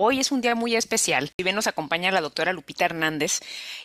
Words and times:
Hoy 0.00 0.20
es 0.20 0.30
un 0.30 0.40
día 0.40 0.54
muy 0.54 0.76
especial. 0.76 1.32
Y 1.36 1.42
nos 1.42 1.66
acompaña 1.66 2.12
la 2.12 2.20
doctora 2.20 2.52
Lupita 2.52 2.84
Hernández 2.84 3.40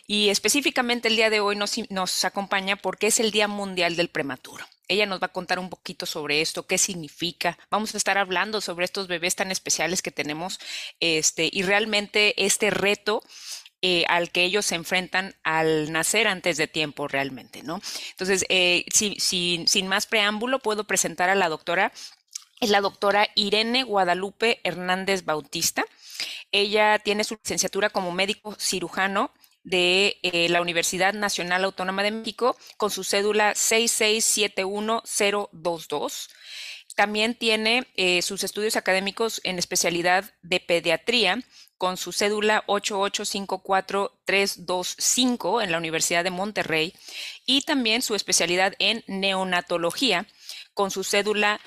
y 0.06 0.28
específicamente 0.28 1.08
el 1.08 1.16
día 1.16 1.28
de 1.28 1.40
hoy 1.40 1.56
nos, 1.56 1.74
nos 1.90 2.24
acompaña 2.24 2.76
porque 2.76 3.08
es 3.08 3.18
el 3.18 3.32
Día 3.32 3.48
Mundial 3.48 3.96
del 3.96 4.10
Prematuro. 4.10 4.64
Ella 4.86 5.06
nos 5.06 5.20
va 5.20 5.26
a 5.26 5.32
contar 5.32 5.58
un 5.58 5.70
poquito 5.70 6.06
sobre 6.06 6.40
esto, 6.40 6.68
qué 6.68 6.78
significa. 6.78 7.58
Vamos 7.68 7.94
a 7.94 7.98
estar 7.98 8.16
hablando 8.16 8.60
sobre 8.60 8.84
estos 8.84 9.08
bebés 9.08 9.34
tan 9.34 9.50
especiales 9.50 10.02
que 10.02 10.12
tenemos 10.12 10.60
este, 11.00 11.50
y 11.52 11.62
realmente 11.62 12.44
este 12.44 12.70
reto 12.70 13.20
eh, 13.82 14.04
al 14.06 14.30
que 14.30 14.44
ellos 14.44 14.66
se 14.66 14.76
enfrentan 14.76 15.34
al 15.42 15.90
nacer 15.90 16.28
antes 16.28 16.58
de 16.58 16.68
tiempo 16.68 17.08
realmente, 17.08 17.64
¿no? 17.64 17.80
Entonces, 18.10 18.46
eh, 18.50 18.84
sin 18.92 19.88
más 19.88 20.06
preámbulo, 20.06 20.60
puedo 20.60 20.84
presentar 20.84 21.28
a 21.28 21.34
la 21.34 21.48
doctora 21.48 21.92
es 22.60 22.70
la 22.70 22.80
doctora 22.80 23.28
Irene 23.34 23.82
Guadalupe 23.82 24.60
Hernández 24.64 25.24
Bautista. 25.24 25.84
Ella 26.54 26.98
tiene 27.00 27.24
su 27.24 27.34
licenciatura 27.34 27.90
como 27.90 28.12
médico 28.12 28.56
cirujano 28.60 29.32
de 29.64 30.18
eh, 30.22 30.48
la 30.48 30.62
Universidad 30.62 31.12
Nacional 31.12 31.64
Autónoma 31.64 32.04
de 32.04 32.12
México 32.12 32.56
con 32.76 32.92
su 32.92 33.02
cédula 33.02 33.54
6671022. 33.54 36.28
También 36.94 37.34
tiene 37.34 37.88
eh, 37.96 38.22
sus 38.22 38.44
estudios 38.44 38.76
académicos 38.76 39.40
en 39.42 39.58
especialidad 39.58 40.32
de 40.42 40.60
pediatría 40.60 41.42
con 41.76 41.96
su 41.96 42.12
cédula 42.12 42.62
8854325 42.68 45.60
en 45.60 45.72
la 45.72 45.78
Universidad 45.78 46.22
de 46.22 46.30
Monterrey 46.30 46.94
y 47.46 47.62
también 47.62 48.00
su 48.00 48.14
especialidad 48.14 48.74
en 48.78 49.02
neonatología 49.08 50.28
con 50.72 50.92
su 50.92 51.02
cédula 51.02 51.60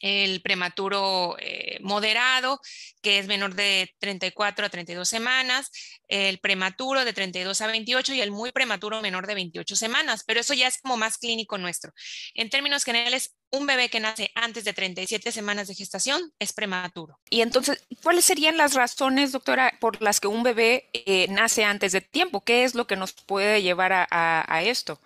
el 0.00 0.40
prematuro 0.42 1.36
eh, 1.38 1.78
moderado, 1.82 2.60
que 3.02 3.18
es 3.18 3.26
menor 3.26 3.54
de 3.54 3.94
34 3.98 4.66
a 4.66 4.68
32 4.68 5.08
semanas, 5.08 5.70
el 6.08 6.38
prematuro 6.38 7.04
de 7.04 7.12
32 7.12 7.60
a 7.60 7.66
28 7.66 8.14
y 8.14 8.20
el 8.20 8.30
muy 8.30 8.50
prematuro 8.50 9.00
menor 9.02 9.26
de 9.26 9.34
28 9.34 9.76
semanas, 9.76 10.24
pero 10.26 10.40
eso 10.40 10.54
ya 10.54 10.66
es 10.66 10.80
como 10.80 10.96
más 10.96 11.18
clínico 11.18 11.58
nuestro. 11.58 11.92
En 12.34 12.50
términos 12.50 12.84
generales, 12.84 13.36
un 13.50 13.66
bebé 13.66 13.88
que 13.88 14.00
nace 14.00 14.30
antes 14.34 14.64
de 14.64 14.72
37 14.72 15.32
semanas 15.32 15.68
de 15.68 15.74
gestación 15.74 16.32
es 16.38 16.52
prematuro. 16.52 17.18
Y 17.28 17.42
entonces, 17.42 17.84
¿cuáles 18.02 18.24
serían 18.24 18.56
las 18.56 18.74
razones, 18.74 19.32
doctora, 19.32 19.76
por 19.80 20.00
las 20.00 20.20
que 20.20 20.28
un 20.28 20.42
bebé 20.42 20.88
eh, 20.92 21.26
nace 21.28 21.64
antes 21.64 21.92
de 21.92 22.00
tiempo? 22.00 22.42
¿Qué 22.42 22.64
es 22.64 22.74
lo 22.74 22.86
que 22.86 22.96
nos 22.96 23.12
puede 23.12 23.62
llevar 23.62 23.92
a 23.92 24.62
esto? 24.62 25.00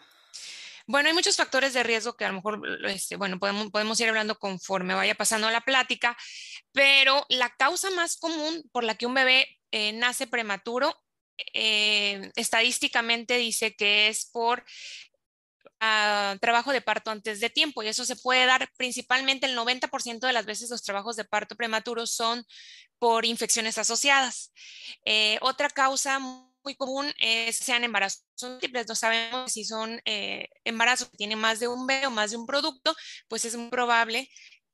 Bueno, 0.86 1.08
hay 1.08 1.14
muchos 1.14 1.36
factores 1.36 1.72
de 1.72 1.82
riesgo 1.82 2.14
que 2.14 2.26
a 2.26 2.28
lo 2.28 2.34
mejor, 2.34 2.60
este, 2.88 3.16
bueno, 3.16 3.38
podemos, 3.38 4.00
ir 4.00 4.08
hablando 4.08 4.38
conforme 4.38 4.94
vaya 4.94 5.14
pasando 5.14 5.50
la 5.50 5.62
plática, 5.62 6.16
pero 6.72 7.24
la 7.30 7.48
causa 7.56 7.90
más 7.90 8.16
común 8.16 8.62
por 8.70 8.84
la 8.84 8.94
que 8.94 9.06
un 9.06 9.14
bebé 9.14 9.46
eh, 9.70 9.92
nace 9.92 10.26
prematuro, 10.26 10.94
eh, 11.54 12.30
estadísticamente 12.36 13.38
dice 13.38 13.74
que 13.74 14.08
es 14.08 14.26
por 14.30 14.64
ah, 15.80 16.36
trabajo 16.40 16.72
de 16.72 16.82
parto 16.82 17.10
antes 17.10 17.40
de 17.40 17.50
tiempo 17.50 17.82
y 17.82 17.88
eso 17.88 18.04
se 18.04 18.16
puede 18.16 18.46
dar 18.46 18.70
principalmente 18.76 19.46
el 19.46 19.56
90% 19.56 20.26
de 20.26 20.32
las 20.32 20.46
veces 20.46 20.70
los 20.70 20.82
trabajos 20.82 21.16
de 21.16 21.24
parto 21.24 21.56
prematuros 21.56 22.12
son 22.12 22.44
por 22.98 23.24
infecciones 23.24 23.78
asociadas. 23.78 24.52
Eh, 25.04 25.38
otra 25.40 25.70
causa 25.70 26.20
muy 26.64 26.74
común 26.76 27.12
es 27.18 27.56
sean 27.56 27.84
embarazos 27.84 28.24
múltiples. 28.42 28.88
No 28.88 28.94
sabemos 28.94 29.52
si 29.52 29.64
son 29.64 30.00
eh, 30.04 30.48
embarazos 30.64 31.10
que 31.10 31.16
tienen 31.16 31.38
más 31.38 31.60
de 31.60 31.68
un 31.68 31.86
bebé 31.86 32.06
o 32.06 32.10
más 32.10 32.30
de 32.30 32.36
un 32.36 32.46
producto, 32.46 32.94
pues 33.28 33.44
es 33.44 33.56
muy 33.56 33.70
probable 33.70 34.28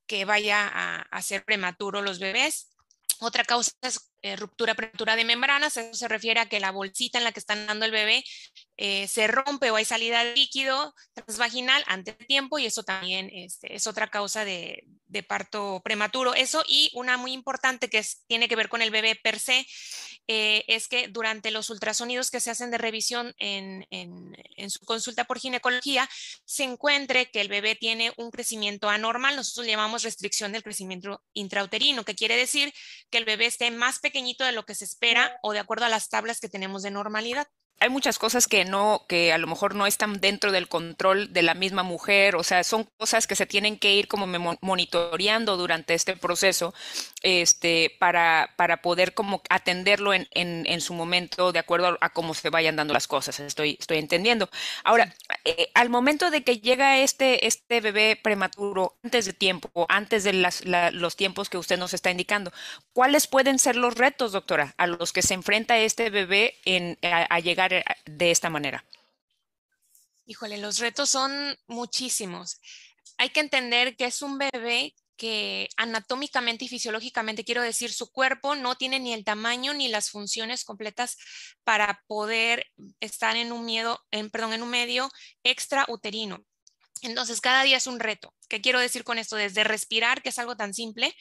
que 0.07 0.25
vaya 0.25 0.67
a, 0.67 1.01
a 1.01 1.21
ser 1.21 1.45
prematuro 1.45 2.01
los 2.01 2.19
bebés. 2.19 2.75
Otra 3.19 3.43
causa 3.43 3.71
es 3.81 4.10
eh, 4.23 4.35
ruptura 4.35 4.75
prematura 4.75 5.15
de 5.15 5.25
membranas, 5.25 5.77
eso 5.77 5.93
se 5.93 6.07
refiere 6.07 6.39
a 6.39 6.45
que 6.47 6.59
la 6.59 6.71
bolsita 6.71 7.17
en 7.17 7.23
la 7.23 7.31
que 7.31 7.39
están 7.39 7.65
dando 7.65 7.85
el 7.85 7.91
bebé 7.91 8.23
eh, 8.77 9.07
se 9.07 9.27
rompe 9.27 9.69
o 9.69 9.75
hay 9.75 9.85
salida 9.85 10.23
de 10.23 10.35
líquido 10.35 10.93
transvaginal 11.13 11.83
antes 11.87 12.17
de 12.17 12.25
tiempo 12.25 12.57
y 12.57 12.65
eso 12.65 12.83
también 12.83 13.29
este, 13.33 13.75
es 13.75 13.85
otra 13.87 14.09
causa 14.09 14.45
de, 14.45 14.85
parto 15.27 15.81
prematuro. 15.83 16.33
Eso 16.33 16.63
y 16.67 16.89
una 16.93 17.17
muy 17.17 17.33
importante 17.33 17.89
que 17.89 18.03
tiene 18.27 18.47
que 18.47 18.55
ver 18.55 18.69
con 18.69 18.81
el 18.81 18.91
bebé 18.91 19.15
per 19.15 19.39
se 19.39 19.67
eh, 20.27 20.63
es 20.67 20.87
que 20.87 21.09
durante 21.09 21.51
los 21.51 21.69
ultrasonidos 21.69 22.31
que 22.31 22.39
se 22.39 22.49
hacen 22.49 22.71
de 22.71 22.77
revisión 22.77 23.35
en, 23.37 23.85
en, 23.89 24.69
su 24.69 24.79
consulta 24.85 25.25
por 25.25 25.37
ginecología 25.37 26.09
se 26.45 26.63
encuentre 26.63 27.29
que 27.29 27.41
el 27.41 27.49
bebé 27.49 27.75
tiene 27.75 28.13
un 28.15 28.31
crecimiento 28.31 28.89
anormal, 28.89 29.35
nosotros 29.35 29.67
llamamos 29.67 30.03
restricción 30.03 30.53
del 30.53 30.63
crecimiento 30.63 31.21
intrauterino, 31.33 32.05
que 32.05 32.15
quiere 32.15 32.37
decir 32.37 32.73
que 33.09 33.17
el 33.17 33.25
bebé 33.25 33.47
esté 33.47 33.69
más 33.69 33.99
pequeño 33.99 34.10
pequeñito 34.11 34.43
de 34.43 34.51
lo 34.51 34.65
que 34.65 34.75
se 34.75 34.83
espera 34.83 35.39
o 35.41 35.53
de 35.53 35.59
acuerdo 35.59 35.85
a 35.85 35.89
las 35.89 36.09
tablas 36.09 36.41
que 36.41 36.49
tenemos 36.49 36.83
de 36.83 36.91
normalidad. 36.91 37.47
Hay 37.79 37.89
muchas 37.89 38.19
cosas 38.19 38.47
que 38.47 38.65
no, 38.65 39.05
que 39.07 39.33
a 39.33 39.39
lo 39.39 39.47
mejor 39.47 39.73
no 39.73 39.87
están 39.87 40.19
dentro 40.19 40.51
del 40.51 40.67
control 40.67 41.33
de 41.33 41.41
la 41.41 41.55
misma 41.55 41.81
mujer, 41.81 42.35
o 42.35 42.43
sea, 42.43 42.63
son 42.63 42.87
cosas 42.97 43.25
que 43.25 43.35
se 43.35 43.47
tienen 43.47 43.79
que 43.79 43.95
ir 43.95 44.07
como 44.07 44.27
monitoreando 44.61 45.57
durante 45.57 45.95
este 45.95 46.15
proceso, 46.15 46.75
este, 47.21 47.95
para, 47.99 48.53
para 48.57 48.81
poder 48.81 49.13
como 49.13 49.41
atenderlo 49.49 50.13
en, 50.13 50.27
en, 50.31 50.81
su 50.81 50.93
momento 50.93 51.51
de 51.51 51.59
acuerdo 51.59 51.97
a, 52.01 52.09
cómo 52.09 52.33
se 52.33 52.49
vayan 52.49 52.75
dando 52.75 52.93
las 52.93 53.07
cosas, 53.07 53.39
estoy, 53.39 53.77
estoy 53.79 53.97
entendiendo. 53.97 54.49
Ahora, 54.83 55.13
eh, 55.45 55.69
al 55.73 55.89
momento 55.89 56.31
de 56.31 56.43
que 56.43 56.59
llega 56.59 56.99
este, 56.99 57.45
este 57.47 57.81
bebé 57.81 58.19
prematuro 58.21 58.97
antes 59.03 59.25
de 59.25 59.33
tiempo, 59.33 59.85
antes 59.89 60.23
de 60.23 60.33
las, 60.33 60.63
los 60.65 61.15
tiempos 61.15 61.49
que 61.49 61.57
usted 61.57 61.77
nos 61.77 61.93
está 61.93 62.11
indicando, 62.11 62.51
¿cuáles 62.93 63.27
pueden 63.27 63.59
ser 63.59 63.75
los 63.75 63.95
retos, 63.95 64.31
doctora, 64.31 64.73
a 64.77 64.87
los 64.87 65.13
que 65.13 65.21
se 65.21 65.33
enfrenta 65.33 65.77
este 65.77 66.09
bebé 66.09 66.55
en, 66.65 66.97
a 67.01 67.39
llegar 67.39 67.83
de 68.05 68.31
esta 68.31 68.49
manera? 68.49 68.83
Híjole, 70.25 70.57
los 70.57 70.79
retos 70.79 71.09
son 71.09 71.57
muchísimos. 71.67 72.61
Hay 73.17 73.29
que 73.29 73.41
entender 73.41 73.95
que 73.95 74.05
es 74.05 74.21
un 74.21 74.37
bebé 74.37 74.95
anatómicamente 75.77 76.65
y 76.65 76.67
fisiológicamente, 76.67 77.43
quiero 77.43 77.61
decir, 77.61 77.91
su 77.91 78.11
cuerpo 78.11 78.55
no 78.55 78.75
tiene 78.75 78.99
ni 78.99 79.13
el 79.13 79.23
tamaño 79.23 79.73
ni 79.73 79.87
las 79.87 80.09
funciones 80.09 80.63
completas 80.63 81.17
para 81.63 82.03
poder 82.07 82.67
estar 82.99 83.35
en 83.35 83.51
un, 83.51 83.65
miedo, 83.65 83.99
en, 84.11 84.29
perdón, 84.29 84.53
en 84.53 84.63
un 84.63 84.69
medio 84.69 85.09
extrauterino. 85.43 86.43
Entonces, 87.01 87.41
cada 87.41 87.63
día 87.63 87.77
es 87.77 87.87
un 87.87 87.99
reto. 87.99 88.33
¿Qué 88.47 88.61
quiero 88.61 88.79
decir 88.79 89.03
con 89.03 89.17
esto? 89.17 89.35
Desde 89.35 89.63
respirar, 89.63 90.21
que 90.21 90.29
es 90.29 90.39
algo 90.39 90.55
tan 90.55 90.73
simple, 90.73 91.15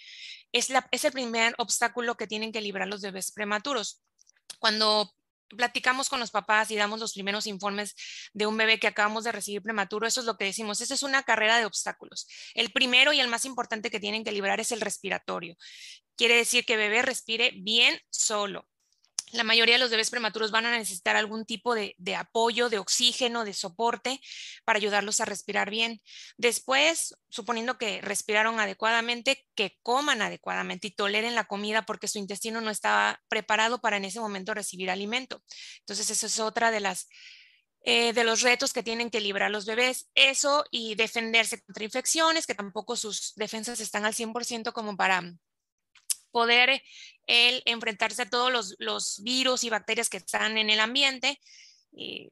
es, 0.53 0.69
la, 0.69 0.87
es 0.91 1.05
el 1.05 1.13
primer 1.13 1.55
obstáculo 1.59 2.17
que 2.17 2.27
tienen 2.27 2.53
que 2.53 2.61
librar 2.61 2.89
los 2.89 3.01
bebés 3.01 3.33
prematuros. 3.33 4.03
Cuando 4.59 5.15
platicamos 5.57 6.09
con 6.09 6.21
los 6.21 6.31
papás 6.31 6.71
y 6.71 6.77
damos 6.77 7.01
los 7.01 7.13
primeros 7.13 7.47
informes 7.47 7.95
de 8.33 8.47
un 8.47 8.57
bebé 8.57 8.79
que 8.79 8.87
acabamos 8.87 9.25
de 9.25 9.33
recibir 9.33 9.63
prematuro, 9.63 10.07
eso 10.07 10.21
es 10.21 10.27
lo 10.27 10.37
que 10.37 10.45
decimos, 10.47 10.81
esa 10.81 10.95
es 10.95 11.03
una 11.03 11.23
carrera 11.23 11.59
de 11.59 11.67
obstáculos. 11.67 12.27
El 12.55 12.73
primero 12.73 13.13
y 13.13 13.21
el 13.21 13.29
más 13.29 13.45
importante 13.45 13.91
que 13.91 14.01
tienen 14.01 14.25
que 14.25 14.33
librar 14.33 14.61
es 14.61 14.73
el 14.73 14.81
respiratorio. 14.81 15.57
Quiere 16.17 16.37
decir 16.37 16.65
que 16.65 16.77
bebé 16.77 17.03
respire 17.03 17.53
bien 17.57 17.99
solo 18.11 18.67
la 19.33 19.45
mayoría 19.45 19.77
de 19.77 19.79
los 19.79 19.91
bebés 19.91 20.11
prematuros 20.11 20.51
van 20.51 20.67
a 20.67 20.77
necesitar 20.77 21.17
algún 21.17 21.45
tipo 21.45 21.75
de, 21.75 21.95
apoyo, 22.17 22.69
de 22.69 22.79
oxígeno, 22.79 23.45
de 23.45 23.55
soporte 23.55 24.21
para 24.65 24.79
ayudarlos 24.79 25.21
a 25.21 25.25
respirar 25.25 25.71
bien. 25.71 26.01
Después, 26.37 27.17
suponiendo 27.29 27.79
que 27.79 28.01
respiraron 28.01 28.61
adecuadamente, 28.61 29.47
que 29.55 29.79
coman 29.83 30.23
adecuadamente 30.23 30.89
y 30.89 30.91
toleren 30.91 31.35
la 31.35 31.45
comida 31.45 31.83
porque 31.83 32.09
su 32.09 32.19
intestino 32.19 32.61
no 32.61 32.71
estaba 32.71 33.21
preparado 33.29 33.81
para 33.81 33.97
en 33.97 34.05
ese 34.05 34.21
momento 34.21 34.55
recibir 34.55 34.91
alimento. 34.91 35.43
Entonces, 35.81 36.11
eso 36.11 36.27
es 36.27 36.39
otra 36.41 36.71
de 36.71 36.81
las... 36.81 37.09
Eh, 37.83 38.13
de 38.13 38.25
los 38.25 38.43
retos 38.43 38.75
que 38.75 38.83
tienen 38.83 39.09
que 39.09 39.23
librar 39.23 39.51
los 39.51 39.65
bebés, 39.65 40.11
eso 40.15 40.67
y 40.71 40.97
defenderse 40.97 41.63
contra 41.63 41.83
infecciones, 41.83 42.47
que 42.47 42.55
tampoco 42.55 42.95
sus 42.95 43.33
defensas 43.37 43.81
están 43.81 44.05
al 44.05 44.13
100% 44.13 44.75
como 44.75 44.99
para 44.99 45.23
poder 46.31 46.83
el 47.27 47.63
enfrentarse 47.65 48.23
a 48.23 48.31
todos 48.31 48.75
los, 48.79 49.23
virus 49.23 49.65
y 49.65 49.71
bacterias 49.71 50.09
que 50.09 50.17
están 50.17 50.59
en 50.59 50.71
el 50.71 50.81
ambiente. 50.81 51.39
Y, 51.93 52.29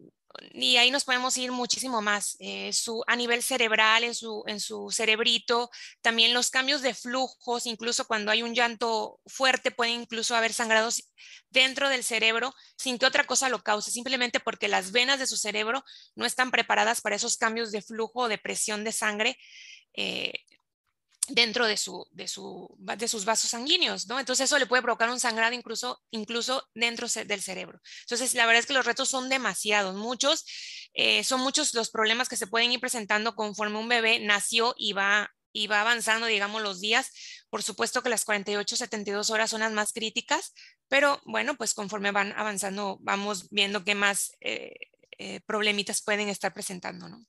ahí 0.77 0.91
nos 0.91 1.05
podemos 1.05 1.37
ir 1.37 1.53
muchísimo 1.53 2.03
más. 2.03 2.37
Eh, 2.39 2.73
su, 2.73 3.03
a 3.07 3.17
nivel 3.17 3.43
cerebral, 3.43 4.05
en 4.05 4.15
su, 4.15 4.45
en 4.47 4.61
su 4.61 4.91
cerebrito, 4.91 5.71
también 6.01 6.35
los 6.35 6.51
cambios 6.51 6.83
de 6.83 6.95
flujos, 6.95 7.67
incluso 7.67 8.07
cuando 8.07 8.31
hay 8.31 8.43
un 8.43 8.55
llanto 8.55 9.21
fuerte, 9.27 9.71
puede 9.71 9.93
incluso 9.93 10.37
haber 10.37 10.53
sangrados 10.53 11.11
dentro 11.51 11.89
del 11.89 12.05
cerebro 12.05 12.55
sin 12.77 12.99
que 12.99 13.07
otra 13.07 13.25
cosa 13.25 13.49
lo 13.49 13.63
cause, 13.63 13.91
simplemente 13.91 14.39
porque 14.39 14.69
las 14.69 14.93
venas 14.93 15.19
de 15.19 15.27
su 15.27 15.37
cerebro 15.37 15.85
no 16.15 16.27
están 16.27 16.51
preparadas 16.51 17.01
para 17.01 17.17
esos 17.17 17.37
cambios 17.37 17.73
de 17.73 17.83
flujo 17.83 18.21
o 18.23 18.29
de 18.29 18.39
presión 18.39 18.85
de 18.85 18.93
sangre. 18.93 19.39
Eh, 19.95 20.33
dentro 21.29 21.67
de, 21.67 21.77
su, 21.77 22.07
de, 22.11 22.27
su, 22.27 22.75
de 22.79 23.09
sus 23.09 23.25
vasos 23.25 23.51
sanguíneos, 23.51 24.07
¿no? 24.07 24.19
Entonces 24.19 24.45
eso 24.45 24.59
le 24.59 24.67
puede 24.67 24.83
provocar 24.83 25.11
un 25.11 25.21
sangrado 25.21 25.55
incluso, 25.55 26.03
incluso 26.11 26.69
dentro 26.75 27.07
del 27.27 27.43
cerebro. 27.43 27.81
Entonces, 28.03 28.35
la 28.35 28.47
verdad 28.47 28.61
es 28.61 28.67
que 28.67 28.73
los 28.73 28.87
retos 28.87 29.09
son 29.09 29.29
demasiados, 29.29 29.95
muchos, 29.95 30.45
eh, 30.95 31.23
son 31.25 31.41
muchos 31.41 31.75
los 31.75 31.91
problemas 31.91 32.29
que 32.29 32.37
se 32.37 32.47
pueden 32.47 32.73
ir 32.73 32.81
presentando 32.81 33.35
conforme 33.35 33.79
un 33.79 33.89
bebé 33.89 34.21
nació 34.21 34.75
y 34.77 34.95
va, 34.95 35.31
y 35.53 35.67
va 35.67 35.83
avanzando, 35.83 36.27
digamos, 36.27 36.63
los 36.63 36.81
días. 36.81 37.11
Por 37.51 37.63
supuesto 37.63 38.03
que 38.03 38.09
las 38.09 38.25
48, 38.25 38.77
72 38.77 39.31
horas 39.31 39.51
son 39.51 39.61
las 39.61 39.73
más 39.73 39.93
críticas, 39.93 40.55
pero 40.89 41.21
bueno, 41.25 41.57
pues 41.57 41.75
conforme 41.75 42.11
van 42.11 42.33
avanzando, 42.33 42.99
vamos 43.01 43.49
viendo 43.51 43.85
qué 43.85 43.95
más 43.95 44.33
eh, 44.41 44.75
eh, 45.19 45.41
problemitas 45.47 46.03
pueden 46.03 46.29
estar 46.29 46.55
presentando, 46.55 47.09
¿no? 47.09 47.25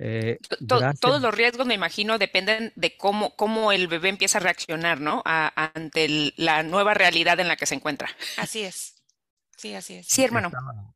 Eh, 0.00 0.38
todos 0.66 1.20
los 1.20 1.34
riesgos, 1.34 1.66
me 1.66 1.74
imagino, 1.74 2.18
dependen 2.18 2.72
de 2.76 2.96
cómo, 2.96 3.34
cómo 3.34 3.72
el 3.72 3.88
bebé 3.88 4.08
empieza 4.08 4.38
a 4.38 4.42
reaccionar, 4.42 5.00
¿no? 5.00 5.22
ante 5.24 6.32
la 6.36 6.62
nueva 6.62 6.94
realidad 6.94 7.40
en 7.40 7.48
la 7.48 7.56
que 7.56 7.66
se 7.66 7.74
encuentra. 7.74 8.08
Así 8.36 8.62
es. 8.62 8.94
Sí, 9.56 9.74
así 9.74 9.94
es. 9.94 10.06
Sí, 10.06 10.22
hermano. 10.22 10.52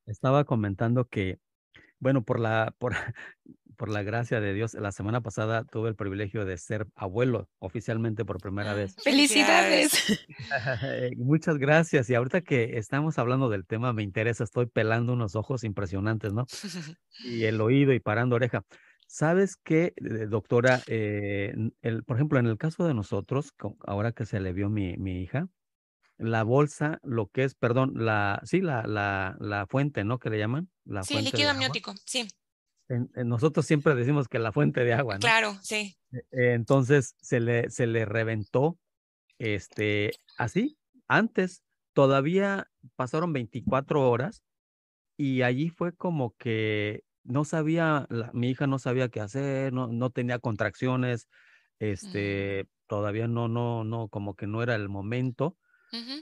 Estaba, 0.07 0.45
comentando 0.45 1.07
que, 1.07 1.41
bueno, 1.99 2.23
por 2.23 2.39
la, 2.39 2.73
por, 2.79 2.95
por 3.77 3.89
la 3.89 4.05
gracia 4.05 4.41
de 4.41 4.55
Dios, 4.55 4.75
la 4.75 4.93
semana 4.93 5.21
pasada 5.21 5.65
tuve 5.65 5.89
el 5.89 5.97
privilegio 5.97 6.45
de 6.45 6.57
ser 6.57 6.87
abuelo 6.95 7.49
oficialmente 7.59 8.25
por 8.25 8.39
primera 8.39 8.71
ah, 8.71 8.75
vez. 8.75 8.95
¡Felicidades! 9.03 10.25
Muchas 11.17 11.59
gracias. 11.59 12.09
Y 12.09 12.15
ahorita 12.15 12.43
que 12.43 12.79
estamos 12.79 13.19
hablando 13.19 13.49
del 13.49 13.67
tema, 13.67 13.93
me 13.93 14.05
interesa, 14.05 14.45
estoy 14.45 14.67
pelando 14.67 15.15
unos 15.15 15.35
ojos 15.35 15.65
impresionantes, 15.65 16.33
¿no? 16.33 16.47
Y 17.25 17.45
el 17.45 17.61
oído 17.61 17.93
y 17.93 17.99
parando 17.99 18.37
oreja. 18.37 18.65
¿Sabes 19.13 19.57
qué, 19.57 19.93
eh, 19.97 20.27
doctora? 20.27 20.81
Eh, 20.87 21.53
el, 21.83 22.03
por 22.03 22.17
ejemplo, 22.17 22.39
en 22.39 22.47
el 22.47 22.57
caso 22.57 22.87
de 22.87 22.95
nosotros, 22.95 23.53
ahora 23.87 24.13
que 24.13 24.25
se 24.25 24.41
le 24.41 24.55
vio 24.55 24.71
mi, 24.71 24.97
mi 24.97 25.21
hija, 25.21 25.49
la 26.17 26.45
bolsa, 26.45 26.99
lo 27.03 27.27
que 27.27 27.45
es, 27.45 27.55
perdón, 27.55 27.93
la, 27.95 28.41
sí, 28.45 28.63
la, 28.63 28.85
la, 28.87 29.37
la 29.39 29.67
fuente, 29.67 30.03
¿no? 30.05 30.19
Que 30.19 30.31
le 30.31 30.39
llaman. 30.39 30.71
La 30.87 31.03
sí, 31.03 31.21
líquido 31.21 31.51
amniótico, 31.51 31.95
sí. 32.07 32.27
nosotros 32.89 33.67
siempre 33.67 33.95
decimos 33.95 34.29
que 34.29 34.39
la 34.39 34.51
fuente 34.51 34.83
de 34.83 34.95
agua, 34.95 35.17
¿no? 35.17 35.21
Claro, 35.21 35.59
sí. 35.61 35.95
E, 36.31 36.55
entonces 36.55 37.15
se 37.21 37.41
le, 37.41 37.69
se 37.69 37.87
le 37.87 38.07
reventó, 38.07 38.79
este, 39.37 40.13
así, 40.39 40.79
antes, 41.07 41.63
todavía 41.93 42.71
pasaron 42.97 43.35
24 43.35 44.09
horas 44.09 44.43
y 45.19 45.43
allí 45.43 45.69
fue 45.69 45.95
como 45.95 46.35
que 46.39 47.05
no 47.25 47.45
sabía, 47.45 48.07
mi 48.33 48.51
hija 48.51 48.67
no 48.67 48.79
sabía 48.79 49.09
qué 49.09 49.21
hacer, 49.21 49.73
no, 49.73 49.89
no 49.89 50.11
tenía 50.11 50.39
contracciones, 50.39 51.29
mm. 51.81 51.85
este, 51.85 52.67
todavía 52.87 53.29
no, 53.29 53.49
no, 53.49 53.85
no, 53.85 54.09
como 54.09 54.35
que 54.35 54.47
no 54.47 54.63
era 54.63 54.75
el 54.75 54.89
momento. 54.89 55.57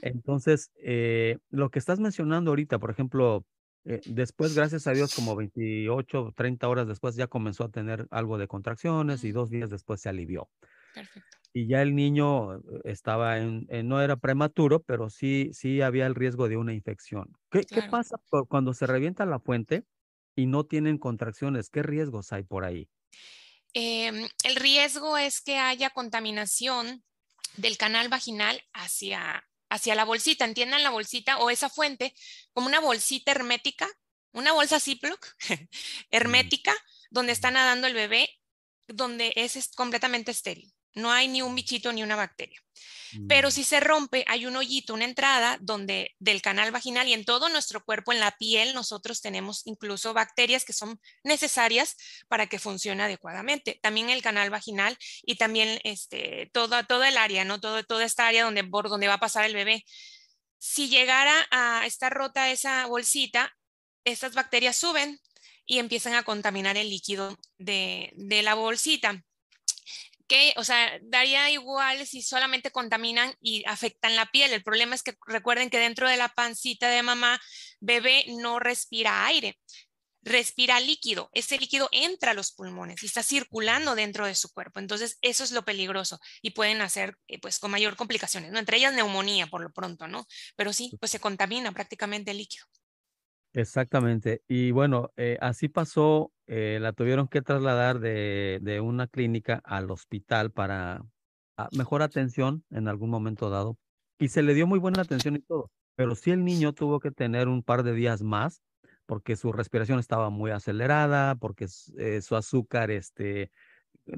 Entonces, 0.01 0.69
eh, 0.83 1.37
lo 1.49 1.69
que 1.69 1.79
estás 1.79 1.99
mencionando 1.99 2.51
ahorita, 2.51 2.77
por 2.77 2.91
ejemplo, 2.91 3.45
eh, 3.85 4.01
después, 4.05 4.53
gracias 4.53 4.85
a 4.85 4.91
Dios, 4.91 5.15
como 5.15 5.35
28, 5.35 6.33
30 6.35 6.67
horas 6.67 6.87
después 6.87 7.15
ya 7.15 7.27
comenzó 7.27 7.63
a 7.63 7.69
tener 7.69 8.05
algo 8.11 8.37
de 8.37 8.47
contracciones 8.47 9.23
y 9.23 9.31
dos 9.31 9.49
días 9.49 9.69
después 9.69 10.01
se 10.01 10.09
alivió. 10.09 10.49
Perfecto. 10.93 11.37
Y 11.53 11.67
ya 11.67 11.81
el 11.81 11.95
niño 11.95 12.55
eh, 12.55 12.59
estaba 12.83 13.37
en, 13.37 13.65
no 13.85 14.01
era 14.01 14.17
prematuro, 14.17 14.81
pero 14.81 15.09
sí, 15.09 15.51
sí 15.53 15.81
había 15.81 16.05
el 16.05 16.15
riesgo 16.15 16.49
de 16.49 16.57
una 16.57 16.73
infección. 16.73 17.31
¿Qué, 17.49 17.61
¿qué 17.61 17.83
pasa 17.89 18.17
cuando 18.49 18.73
se 18.73 18.87
revienta 18.87 19.25
la 19.25 19.39
fuente? 19.39 19.85
Y 20.35 20.45
no 20.45 20.65
tienen 20.65 20.97
contracciones, 20.97 21.69
¿qué 21.69 21.83
riesgos 21.83 22.31
hay 22.31 22.43
por 22.43 22.65
ahí? 22.65 22.89
Em, 23.73 24.27
el 24.43 24.55
riesgo 24.55 25.17
es 25.17 25.41
que 25.41 25.57
haya 25.57 25.89
contaminación 25.91 27.03
del 27.55 27.77
canal 27.77 28.09
vaginal 28.09 28.61
hacia, 28.73 29.43
hacia 29.69 29.95
la 29.95 30.05
bolsita. 30.05 30.45
Entiendan 30.45 30.83
la 30.83 30.89
bolsita 30.89 31.37
o 31.37 31.49
esa 31.49 31.69
fuente 31.69 32.13
como 32.53 32.67
una 32.67 32.79
bolsita 32.79 33.31
hermética, 33.31 33.87
una 34.31 34.53
bolsa 34.53 34.79
Ziploc 34.79 35.25
mm. 35.49 35.53
hermética, 36.11 36.75
donde 37.09 37.31
está 37.31 37.51
nadando 37.51 37.87
el 37.87 37.93
bebé, 37.93 38.29
donde 38.87 39.33
es 39.35 39.69
completamente 39.75 40.31
estéril. 40.31 40.73
No 40.93 41.11
hay 41.11 41.27
ni 41.27 41.41
un 41.41 41.55
bichito 41.55 41.91
ni 41.93 42.03
una 42.03 42.15
bacteria. 42.15 42.59
Pero 43.27 43.49
mm. 43.49 43.51
si 43.51 43.63
se 43.63 43.79
rompe, 43.79 44.23
hay 44.27 44.45
un 44.45 44.55
hoyito, 44.55 44.93
una 44.93 45.05
entrada 45.05 45.57
donde 45.61 46.15
del 46.19 46.41
canal 46.41 46.71
vaginal 46.71 47.07
y 47.07 47.13
en 47.13 47.25
todo 47.25 47.49
nuestro 47.49 47.83
cuerpo, 47.83 48.11
en 48.11 48.19
la 48.19 48.31
piel, 48.31 48.73
nosotros 48.73 49.21
tenemos 49.21 49.61
incluso 49.65 50.13
bacterias 50.13 50.65
que 50.65 50.73
son 50.73 50.99
necesarias 51.23 51.97
para 52.27 52.47
que 52.47 52.59
funcione 52.59 53.03
adecuadamente. 53.03 53.79
También 53.81 54.09
el 54.09 54.21
canal 54.21 54.49
vaginal 54.49 54.97
y 55.23 55.35
también 55.35 55.79
este, 55.83 56.49
toda, 56.53 56.83
toda 56.83 57.09
el 57.09 57.17
área, 57.17 57.43
¿no? 57.43 57.59
Todo, 57.59 57.83
toda 57.83 58.05
esta 58.05 58.27
área 58.27 58.43
donde, 58.43 58.63
por 58.63 58.89
donde 58.89 59.07
va 59.07 59.15
a 59.15 59.19
pasar 59.19 59.45
el 59.45 59.53
bebé. 59.53 59.85
Si 60.57 60.89
llegara 60.89 61.47
a 61.51 61.85
estar 61.85 62.13
rota 62.13 62.51
esa 62.51 62.85
bolsita, 62.85 63.55
estas 64.05 64.33
bacterias 64.33 64.77
suben 64.77 65.19
y 65.65 65.79
empiezan 65.79 66.13
a 66.13 66.23
contaminar 66.23 66.77
el 66.77 66.89
líquido 66.89 67.37
de, 67.57 68.11
de 68.15 68.41
la 68.43 68.53
bolsita 68.53 69.23
o 70.55 70.63
sea, 70.63 70.99
daría 71.03 71.49
igual 71.49 72.05
si 72.05 72.21
solamente 72.21 72.71
contaminan 72.71 73.33
y 73.41 73.63
afectan 73.65 74.15
la 74.15 74.27
piel. 74.27 74.53
El 74.53 74.63
problema 74.63 74.95
es 74.95 75.03
que 75.03 75.15
recuerden 75.27 75.69
que 75.69 75.79
dentro 75.79 76.07
de 76.09 76.17
la 76.17 76.29
pancita 76.29 76.89
de 76.89 77.03
mamá, 77.03 77.39
bebé 77.79 78.25
no 78.27 78.59
respira 78.59 79.25
aire, 79.25 79.59
respira 80.23 80.79
líquido. 80.79 81.29
Ese 81.33 81.57
líquido 81.57 81.89
entra 81.91 82.31
a 82.31 82.33
los 82.33 82.51
pulmones 82.51 83.01
y 83.03 83.07
está 83.07 83.23
circulando 83.23 83.95
dentro 83.95 84.25
de 84.25 84.35
su 84.35 84.49
cuerpo. 84.51 84.79
Entonces, 84.79 85.17
eso 85.21 85.43
es 85.43 85.51
lo 85.51 85.65
peligroso 85.65 86.19
y 86.41 86.51
pueden 86.51 86.81
hacer, 86.81 87.17
eh, 87.27 87.39
pues, 87.39 87.59
con 87.59 87.71
mayor 87.71 87.95
complicaciones, 87.95 88.51
¿no? 88.51 88.59
Entre 88.59 88.77
ellas 88.77 88.93
neumonía 88.93 89.47
por 89.47 89.61
lo 89.61 89.71
pronto, 89.71 90.07
¿no? 90.07 90.25
Pero 90.55 90.73
sí, 90.73 90.91
pues 90.99 91.11
se 91.11 91.19
contamina 91.19 91.71
prácticamente 91.71 92.31
el 92.31 92.37
líquido. 92.37 92.65
Exactamente. 93.53 94.43
Y 94.47 94.71
bueno, 94.71 95.11
eh, 95.17 95.37
así 95.41 95.67
pasó, 95.67 96.31
eh, 96.47 96.79
la 96.81 96.93
tuvieron 96.93 97.27
que 97.27 97.41
trasladar 97.41 97.99
de, 97.99 98.59
de, 98.61 98.79
una 98.79 99.07
clínica 99.07 99.61
al 99.65 99.91
hospital 99.91 100.51
para 100.51 101.03
ah, 101.57 101.69
mejor 101.77 102.01
atención 102.01 102.63
en 102.69 102.87
algún 102.87 103.09
momento 103.09 103.49
dado. 103.49 103.77
Y 104.19 104.29
se 104.29 104.41
le 104.41 104.53
dio 104.53 104.67
muy 104.67 104.79
buena 104.79 105.01
atención 105.01 105.35
y 105.35 105.39
todo. 105.41 105.71
Pero 105.95 106.15
sí 106.15 106.31
el 106.31 106.45
niño 106.45 106.73
tuvo 106.73 106.99
que 106.99 107.11
tener 107.11 107.47
un 107.47 107.63
par 107.63 107.83
de 107.83 107.93
días 107.93 108.21
más 108.23 108.61
porque 109.05 109.35
su 109.35 109.51
respiración 109.51 109.99
estaba 109.99 110.29
muy 110.29 110.51
acelerada, 110.51 111.35
porque 111.35 111.67
eh, 111.97 112.21
su 112.21 112.37
azúcar, 112.37 112.91
este, 112.91 113.51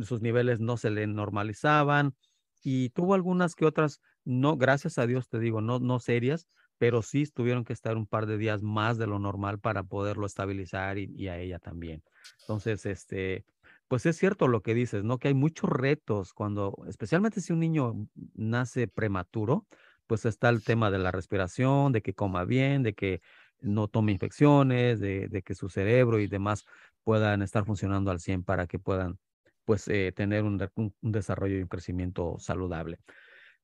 sus 0.03 0.21
niveles 0.21 0.59
no 0.59 0.77
se 0.77 0.91
le 0.91 1.07
normalizaban 1.07 2.15
y 2.61 2.89
tuvo 2.89 3.15
algunas 3.15 3.55
que 3.55 3.65
otras, 3.65 4.01
no, 4.23 4.55
gracias 4.55 4.99
a 4.99 5.07
Dios 5.07 5.29
te 5.29 5.39
digo, 5.39 5.61
no, 5.61 5.79
no 5.79 5.99
serias, 5.99 6.47
pero 6.83 7.01
sí 7.01 7.25
tuvieron 7.27 7.63
que 7.63 7.71
estar 7.71 7.95
un 7.95 8.05
par 8.05 8.25
de 8.25 8.37
días 8.37 8.61
más 8.61 8.97
de 8.97 9.07
lo 9.07 9.17
normal 9.17 9.57
para 9.57 9.83
poderlo 9.83 10.25
estabilizar 10.25 10.97
y, 10.97 11.29
a 11.29 11.39
ella 11.39 11.57
también. 11.57 12.03
Entonces, 12.41 12.85
este, 12.85 13.45
pues 13.87 14.05
es 14.05 14.17
cierto 14.17 14.49
lo 14.49 14.61
que 14.61 14.73
dices, 14.73 15.05
¿no? 15.05 15.17
Que 15.17 15.29
hay 15.29 15.33
muchos 15.33 15.69
retos 15.69 16.33
cuando, 16.33 16.75
especialmente 16.89 17.39
si 17.39 17.53
un 17.53 17.61
niño 17.61 18.09
nace 18.33 18.89
prematuro, 18.89 19.65
pues 20.07 20.25
está 20.25 20.49
el 20.49 20.61
tema 20.61 20.91
de 20.91 20.99
la 20.99 21.11
respiración, 21.11 21.93
de 21.93 22.01
que 22.01 22.13
coma 22.13 22.43
bien, 22.43 22.83
de 22.83 22.93
que 22.95 23.21
no 23.61 23.87
tome 23.87 24.11
infecciones, 24.11 24.99
de, 24.99 25.41
que 25.45 25.55
su 25.55 25.69
cerebro 25.69 26.19
y 26.19 26.27
demás 26.27 26.65
puedan 27.05 27.41
estar 27.43 27.63
funcionando 27.63 28.11
al 28.11 28.19
100 28.19 28.43
para 28.43 28.67
que 28.67 28.77
puedan 28.77 29.19
pues 29.63 29.87
eh, 29.87 30.11
tener 30.13 30.43
un, 30.43 30.59
desarrollo 31.01 31.59
y 31.59 31.61
un 31.61 31.69
crecimiento 31.69 32.35
saludable. 32.39 32.99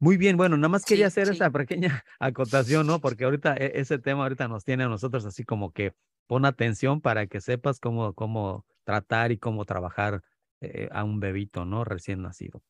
Muy 0.02 0.16
bien, 0.16 0.38
bueno, 0.38 0.56
nada 0.56 0.70
más 0.70 0.86
quería 0.86 1.08
hacer 1.08 1.28
esa 1.30 1.52
pequeña 1.52 2.04
acotación, 2.20 2.88
¿no? 2.88 3.00
Porque 3.02 3.26
ahorita 3.26 3.56
e, 3.58 3.80
ese 3.82 4.00
tema 4.00 4.24
ahorita 4.24 4.48
nos 4.48 4.64
tiene 4.64 4.86
a 4.86 4.88
nosotros 4.88 5.26
así 5.26 5.44
como 5.44 5.72
que 5.74 5.94
pon 6.28 6.46
atención 6.46 7.02
para 7.02 7.28
que 7.28 7.42
sepas 7.42 7.80
cómo, 7.82 8.14
cómo 8.14 8.66
tratar 8.86 9.32
y 9.34 9.38
cómo 9.38 9.66
trabajar 9.66 10.24
eh, 10.62 10.88
a 10.92 11.04
un 11.04 11.20
bebito, 11.20 11.66
¿no? 11.66 11.84
Recién 11.84 12.22
nacido. 12.22 12.62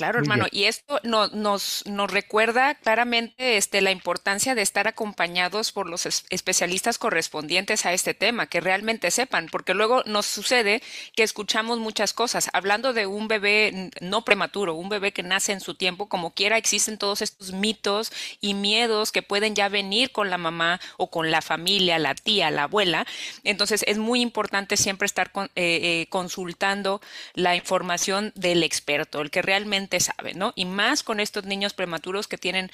Claro, 0.00 0.20
hermano, 0.20 0.46
y 0.50 0.64
esto 0.64 0.98
nos, 1.02 1.84
nos 1.84 2.10
recuerda 2.10 2.74
claramente 2.76 3.58
este, 3.58 3.82
la 3.82 3.90
importancia 3.90 4.54
de 4.54 4.62
estar 4.62 4.88
acompañados 4.88 5.72
por 5.72 5.86
los 5.86 6.24
especialistas 6.30 6.96
correspondientes 6.96 7.84
a 7.84 7.92
este 7.92 8.14
tema, 8.14 8.46
que 8.46 8.62
realmente 8.62 9.10
sepan, 9.10 9.48
porque 9.52 9.74
luego 9.74 10.02
nos 10.06 10.24
sucede 10.24 10.80
que 11.14 11.22
escuchamos 11.22 11.80
muchas 11.80 12.14
cosas. 12.14 12.48
Hablando 12.54 12.94
de 12.94 13.04
un 13.04 13.28
bebé 13.28 13.90
no 14.00 14.24
prematuro, 14.24 14.72
un 14.72 14.88
bebé 14.88 15.12
que 15.12 15.22
nace 15.22 15.52
en 15.52 15.60
su 15.60 15.74
tiempo, 15.74 16.08
como 16.08 16.30
quiera, 16.32 16.56
existen 16.56 16.96
todos 16.96 17.20
estos 17.20 17.52
mitos 17.52 18.10
y 18.40 18.54
miedos 18.54 19.12
que 19.12 19.20
pueden 19.20 19.54
ya 19.54 19.68
venir 19.68 20.12
con 20.12 20.30
la 20.30 20.38
mamá 20.38 20.80
o 20.96 21.10
con 21.10 21.30
la 21.30 21.42
familia, 21.42 21.98
la 21.98 22.14
tía, 22.14 22.50
la 22.50 22.62
abuela. 22.62 23.06
Entonces, 23.44 23.84
es 23.86 23.98
muy 23.98 24.22
importante 24.22 24.78
siempre 24.78 25.04
estar 25.04 25.30
eh, 25.36 25.50
eh, 25.56 26.06
consultando 26.08 27.02
la 27.34 27.54
información 27.54 28.32
del 28.34 28.62
experto, 28.62 29.20
el 29.20 29.30
que 29.30 29.42
realmente 29.42 29.89
sabe, 29.98 30.34
¿no? 30.34 30.52
Y 30.54 30.66
más 30.66 31.02
con 31.02 31.18
estos 31.18 31.44
niños 31.44 31.74
prematuros 31.74 32.28
que 32.28 32.38
tienen 32.38 32.70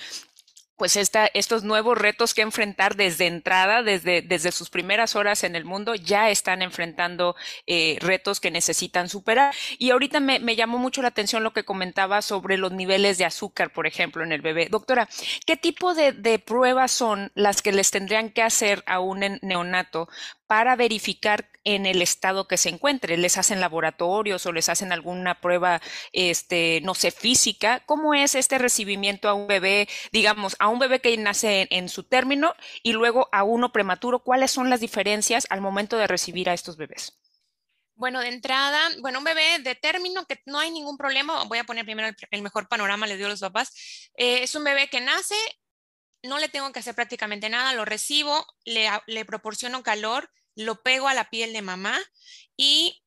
pues 0.76 0.96
esta, 0.96 1.26
estos 1.32 1.64
nuevos 1.64 1.96
retos 1.96 2.34
que 2.34 2.42
enfrentar 2.42 2.96
desde 2.96 3.26
entrada, 3.26 3.82
desde, 3.82 4.20
desde 4.22 4.52
sus 4.52 4.68
primeras 4.68 5.16
horas 5.16 5.42
en 5.42 5.56
el 5.56 5.64
mundo, 5.64 5.94
ya 5.94 6.30
están 6.30 6.60
enfrentando 6.60 7.34
eh, 7.66 7.96
retos 8.00 8.40
que 8.40 8.50
necesitan 8.50 9.08
superar. 9.08 9.54
Y 9.78 9.90
ahorita 9.90 10.20
me, 10.20 10.38
me, 10.38 10.54
llamó 10.54 10.78
mucho 10.78 11.00
la 11.00 11.08
atención 11.08 11.42
lo 11.42 11.52
que 11.52 11.64
comentaba 11.64 12.20
sobre 12.20 12.58
los 12.58 12.72
niveles 12.72 13.16
de 13.16 13.24
azúcar, 13.24 13.72
por 13.72 13.86
ejemplo, 13.86 14.22
en 14.22 14.32
el 14.32 14.42
bebé. 14.42 14.68
Doctora, 14.68 15.08
¿qué 15.46 15.56
tipo 15.56 15.94
de, 15.94 16.12
de 16.12 16.38
pruebas 16.38 16.92
son 16.92 17.32
las 17.34 17.62
que 17.62 17.72
les 17.72 17.90
tendrían 17.90 18.30
que 18.30 18.42
hacer 18.42 18.84
a 18.86 19.00
un 19.00 19.38
neonato 19.40 20.08
para 20.46 20.76
verificar 20.76 21.50
en 21.64 21.84
el 21.84 22.00
estado 22.00 22.46
que 22.46 22.56
se 22.56 22.68
encuentre. 22.68 23.16
Les 23.16 23.36
hacen 23.38 23.60
laboratorios 23.60 24.46
o 24.46 24.52
les 24.52 24.68
hacen 24.68 24.92
alguna 24.92 25.40
prueba, 25.40 25.80
este, 26.12 26.80
no 26.82 26.94
sé, 26.94 27.10
física. 27.10 27.82
¿Cómo 27.86 28.14
es 28.14 28.34
este 28.34 28.58
recibimiento 28.58 29.28
a 29.28 29.34
un 29.34 29.46
bebé, 29.46 29.88
digamos, 30.12 30.56
a 30.58 30.68
un 30.68 30.78
bebé 30.78 31.00
que 31.00 31.16
nace 31.16 31.66
en, 31.70 31.88
su 31.88 32.04
término 32.04 32.54
y 32.82 32.92
luego 32.92 33.28
a 33.32 33.42
uno 33.42 33.72
prematuro? 33.72 34.20
¿Cuáles 34.20 34.50
son 34.50 34.70
las 34.70 34.80
diferencias 34.80 35.46
al 35.50 35.60
momento 35.60 35.96
de 35.98 36.06
recibir 36.06 36.48
a 36.48 36.54
estos 36.54 36.76
bebés? 36.76 37.18
Bueno, 37.94 38.20
de 38.20 38.28
entrada, 38.28 38.78
bueno, 39.00 39.18
un 39.20 39.24
bebé 39.24 39.58
de 39.60 39.74
término 39.74 40.26
que 40.26 40.40
no 40.44 40.58
hay 40.58 40.70
ningún 40.70 40.98
problema, 40.98 41.44
voy 41.44 41.58
a 41.58 41.64
poner 41.64 41.86
primero 41.86 42.14
el, 42.30 42.42
mejor 42.42 42.68
panorama, 42.68 43.06
le 43.06 43.16
dio 43.16 43.24
a 43.24 43.30
los 43.30 43.40
papás, 43.40 43.72
eh, 44.18 44.42
es 44.42 44.54
un 44.54 44.64
bebé 44.64 44.88
que 44.88 45.00
nace, 45.00 45.34
no 46.22 46.38
le 46.38 46.48
tengo 46.48 46.72
que 46.72 46.80
hacer 46.80 46.94
prácticamente 46.94 47.48
nada, 47.48 47.72
lo 47.72 47.84
recibo, 47.84 48.46
le, 48.64 49.24
proporciono 49.24 49.82
calor, 49.82 50.30
lo 50.54 50.82
pego 50.82 51.08
a 51.08 51.14
la 51.14 51.30
piel 51.30 51.52
de 51.52 51.62
mamá 51.62 51.98
y 52.56 53.02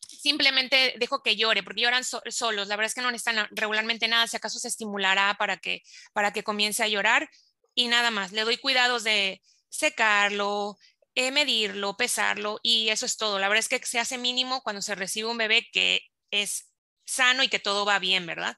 simplemente 0.00 0.94
dejo 0.98 1.22
que 1.22 1.36
llore, 1.36 1.62
porque 1.62 1.82
lloran 1.82 2.04
solos. 2.04 2.68
La 2.68 2.76
verdad 2.76 2.88
es 2.88 2.94
que 2.94 3.02
no 3.02 3.10
necesitan 3.10 3.48
regularmente 3.52 4.08
nada, 4.08 4.26
si 4.26 4.36
acaso 4.36 4.58
se 4.58 4.68
estimulará 4.68 5.36
para 5.38 5.58
que, 5.58 5.82
para 6.12 6.32
que 6.32 6.42
comience 6.42 6.82
a 6.82 6.88
llorar 6.88 7.28
y 7.74 7.88
nada 7.88 8.10
más. 8.10 8.32
Le 8.32 8.44
doy 8.44 8.56
cuidados 8.56 9.04
de 9.04 9.40
secarlo, 9.68 10.78
eh, 11.14 11.30
medirlo, 11.30 11.96
pesarlo 11.96 12.58
y 12.62 12.88
eso 12.88 13.06
es 13.06 13.16
todo. 13.16 13.38
La 13.38 13.48
verdad 13.48 13.60
es 13.60 13.68
que 13.68 13.84
se 13.86 13.98
hace 13.98 14.18
mínimo 14.18 14.62
cuando 14.62 14.82
se 14.82 14.94
recibe 14.94 15.28
un 15.28 15.38
bebé 15.38 15.68
que 15.72 16.00
es 16.30 16.72
sano 17.04 17.42
y 17.42 17.48
que 17.48 17.58
todo 17.58 17.84
va 17.84 17.98
bien, 17.98 18.26
¿verdad? 18.26 18.56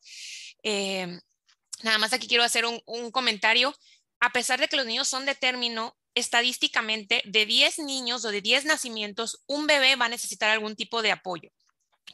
Eh, 0.63 1.19
nada 1.83 1.99
más 1.99 2.13
aquí 2.13 2.29
quiero 2.29 2.45
hacer 2.45 2.67
un, 2.67 2.81
un 2.87 3.11
comentario. 3.11 3.75
A 4.21 4.31
pesar 4.31 4.61
de 4.61 4.69
que 4.69 4.77
los 4.77 4.87
niños 4.87 5.09
son 5.09 5.27
de 5.27 5.35
término, 5.35 5.97
estadísticamente 6.15 7.23
de 7.25 7.47
10 7.47 7.79
niños 7.81 8.25
o 8.25 8.31
de 8.31 8.41
10 8.41 8.65
nacimientos, 8.65 9.43
un 9.47 9.67
bebé 9.67 9.97
va 9.97 10.07
a 10.07 10.11
necesitar 10.11 10.51
algún 10.51 10.77
tipo 10.77 11.03
de 11.03 11.13
apoyo. 11.13 11.51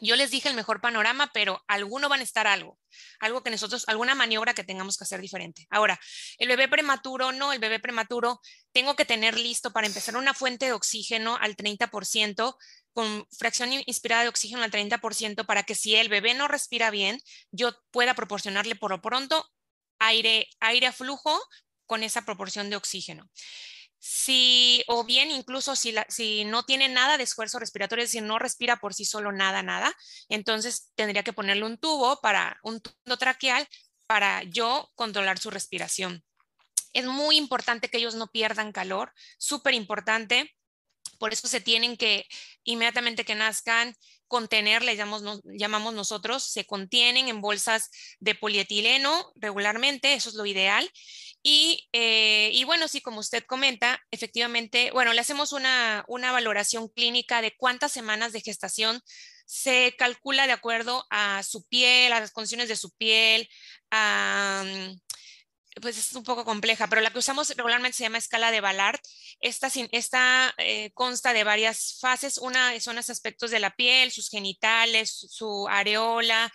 Yo 0.00 0.14
les 0.16 0.30
dije 0.30 0.48
el 0.50 0.54
mejor 0.54 0.82
panorama, 0.82 1.30
pero 1.32 1.64
alguno 1.68 2.10
va 2.10 2.16
a 2.16 2.18
necesitar 2.18 2.46
algo, 2.46 2.78
algo 3.18 3.42
que 3.42 3.50
nosotros, 3.50 3.84
alguna 3.88 4.14
maniobra 4.14 4.52
que 4.52 4.64
tengamos 4.64 4.98
que 4.98 5.04
hacer 5.04 5.22
diferente. 5.22 5.66
Ahora, 5.70 5.98
el 6.36 6.48
bebé 6.48 6.68
prematuro, 6.68 7.32
no, 7.32 7.52
el 7.54 7.60
bebé 7.60 7.80
prematuro, 7.80 8.40
tengo 8.72 8.94
que 8.94 9.06
tener 9.06 9.38
listo 9.38 9.72
para 9.72 9.86
empezar 9.86 10.16
una 10.16 10.34
fuente 10.34 10.66
de 10.66 10.72
oxígeno 10.72 11.38
al 11.40 11.56
30%, 11.56 12.56
con 12.92 13.26
fracción 13.38 13.70
inspirada 13.86 14.22
de 14.22 14.28
oxígeno 14.28 14.62
al 14.62 14.70
30%, 14.70 15.46
para 15.46 15.62
que 15.62 15.74
si 15.74 15.96
el 15.96 16.10
bebé 16.10 16.34
no 16.34 16.46
respira 16.46 16.90
bien, 16.90 17.18
yo 17.50 17.72
pueda 17.90 18.12
proporcionarle 18.12 18.76
por 18.76 18.90
lo 18.90 19.00
pronto 19.00 19.48
aire, 19.98 20.48
aire 20.60 20.86
a 20.86 20.92
flujo 20.92 21.40
con 21.86 22.02
esa 22.02 22.22
proporción 22.22 22.70
de 22.70 22.76
oxígeno. 22.76 23.30
Si, 23.98 24.84
o 24.88 25.04
bien 25.04 25.30
incluso 25.30 25.74
si, 25.74 25.94
si 26.08 26.44
no 26.44 26.64
tiene 26.64 26.88
nada 26.88 27.16
de 27.16 27.24
esfuerzo 27.24 27.58
respiratorio, 27.58 28.04
es 28.04 28.10
decir, 28.10 28.22
no 28.22 28.38
respira 28.38 28.76
por 28.76 28.94
sí 28.94 29.04
solo 29.04 29.32
nada, 29.32 29.62
nada, 29.62 29.92
entonces 30.28 30.92
tendría 30.94 31.24
que 31.24 31.32
ponerle 31.32 31.64
un 31.64 31.78
tubo 31.78 32.20
para 32.20 32.58
un 32.62 32.80
tubo 32.80 33.16
traqueal 33.16 33.66
para 34.06 34.42
yo 34.44 34.90
controlar 34.94 35.38
su 35.38 35.50
respiración. 35.50 36.22
Es 36.92 37.04
muy 37.04 37.36
importante 37.36 37.88
que 37.88 37.98
ellos 37.98 38.14
no 38.14 38.28
pierdan 38.28 38.72
calor, 38.72 39.12
súper 39.38 39.74
importante. 39.74 40.54
Por 41.18 41.32
eso 41.32 41.48
se 41.48 41.60
tienen 41.60 41.96
que, 41.96 42.26
inmediatamente 42.64 43.24
que 43.24 43.34
nazcan, 43.34 43.94
contener, 44.28 44.82
le 44.82 44.96
llamamos, 44.96 45.94
nosotros, 45.94 46.44
se 46.44 46.64
contienen 46.64 47.28
en 47.28 47.40
bolsas 47.40 47.90
de 48.20 48.34
polietileno 48.34 49.32
regularmente, 49.36 50.14
eso 50.14 50.28
es 50.28 50.34
lo 50.34 50.46
ideal. 50.46 50.90
Eh, 51.48 52.50
y, 52.52 52.64
bueno, 52.64 52.88
sí, 52.88 53.00
como 53.00 53.20
usted 53.20 53.44
comenta, 53.44 54.00
efectivamente, 54.10 54.90
bueno, 54.92 55.12
le 55.12 55.20
hacemos 55.20 55.52
una, 55.52 56.04
valoración 56.08 56.88
clínica 56.88 57.40
de 57.40 57.54
cuántas 57.56 57.92
semanas 57.92 58.32
de 58.32 58.40
gestación 58.40 59.00
se 59.44 59.94
calcula 59.96 60.46
de 60.46 60.52
acuerdo 60.52 61.04
a 61.08 61.42
su 61.44 61.64
piel, 61.68 62.12
a 62.12 62.20
las 62.20 62.32
condiciones 62.32 62.68
de 62.68 62.76
su 62.76 62.90
piel, 62.92 63.48
mm, 63.92 64.98
pues 65.80 65.98
es 65.98 66.12
un 66.14 66.24
poco 66.24 66.44
compleja, 66.44 66.88
pero 66.88 67.02
la 67.02 67.10
que 67.10 67.18
usamos 67.18 67.50
regularmente 67.50 67.96
se 67.96 68.04
llama 68.04 68.18
escala 68.18 68.50
de 68.50 68.60
Ballard. 68.60 68.98
Esta, 69.40 70.54
eh, 70.58 70.90
consta 70.94 71.32
de 71.32 71.44
varias 71.44 71.98
fases. 72.00 72.38
Una 72.38 72.78
son 72.80 72.96
los 72.96 73.10
aspectos 73.10 73.50
de 73.50 73.60
la 73.60 73.70
piel, 73.74 74.10
sus 74.10 74.30
genitales, 74.30 75.10
su 75.10 75.68
areola, 75.68 76.52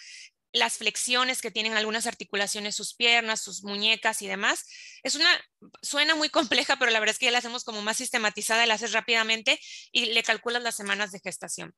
las 0.54 0.78
flexiones 0.78 1.42
que 1.42 1.52
tienen 1.52 1.74
algunas 1.74 2.08
articulaciones, 2.08 2.76
sus 2.76 2.94
piernas, 2.96 3.42
sus 3.42 3.64
muñecas 3.64 4.22
y 4.22 4.28
demás. 4.28 4.66
Es 5.04 5.16
una, 5.16 5.30
suena 5.82 6.16
muy 6.16 6.30
compleja, 6.30 6.78
pero 6.78 6.92
la 6.92 7.00
verdad 7.00 7.14
es 7.14 7.20
que 7.20 7.26
ya 7.26 7.32
la 7.32 7.38
hacemos 7.40 7.64
como 7.64 7.82
más 7.82 7.98
sistematizada, 7.98 8.66
la 8.66 8.74
haces 8.76 8.92
rápidamente 8.94 9.60
y 9.92 10.08
le 10.08 10.24
calculas 10.24 10.64
las 10.64 10.76
semanas 10.76 11.12
de 11.12 11.20
gestación. 11.20 11.76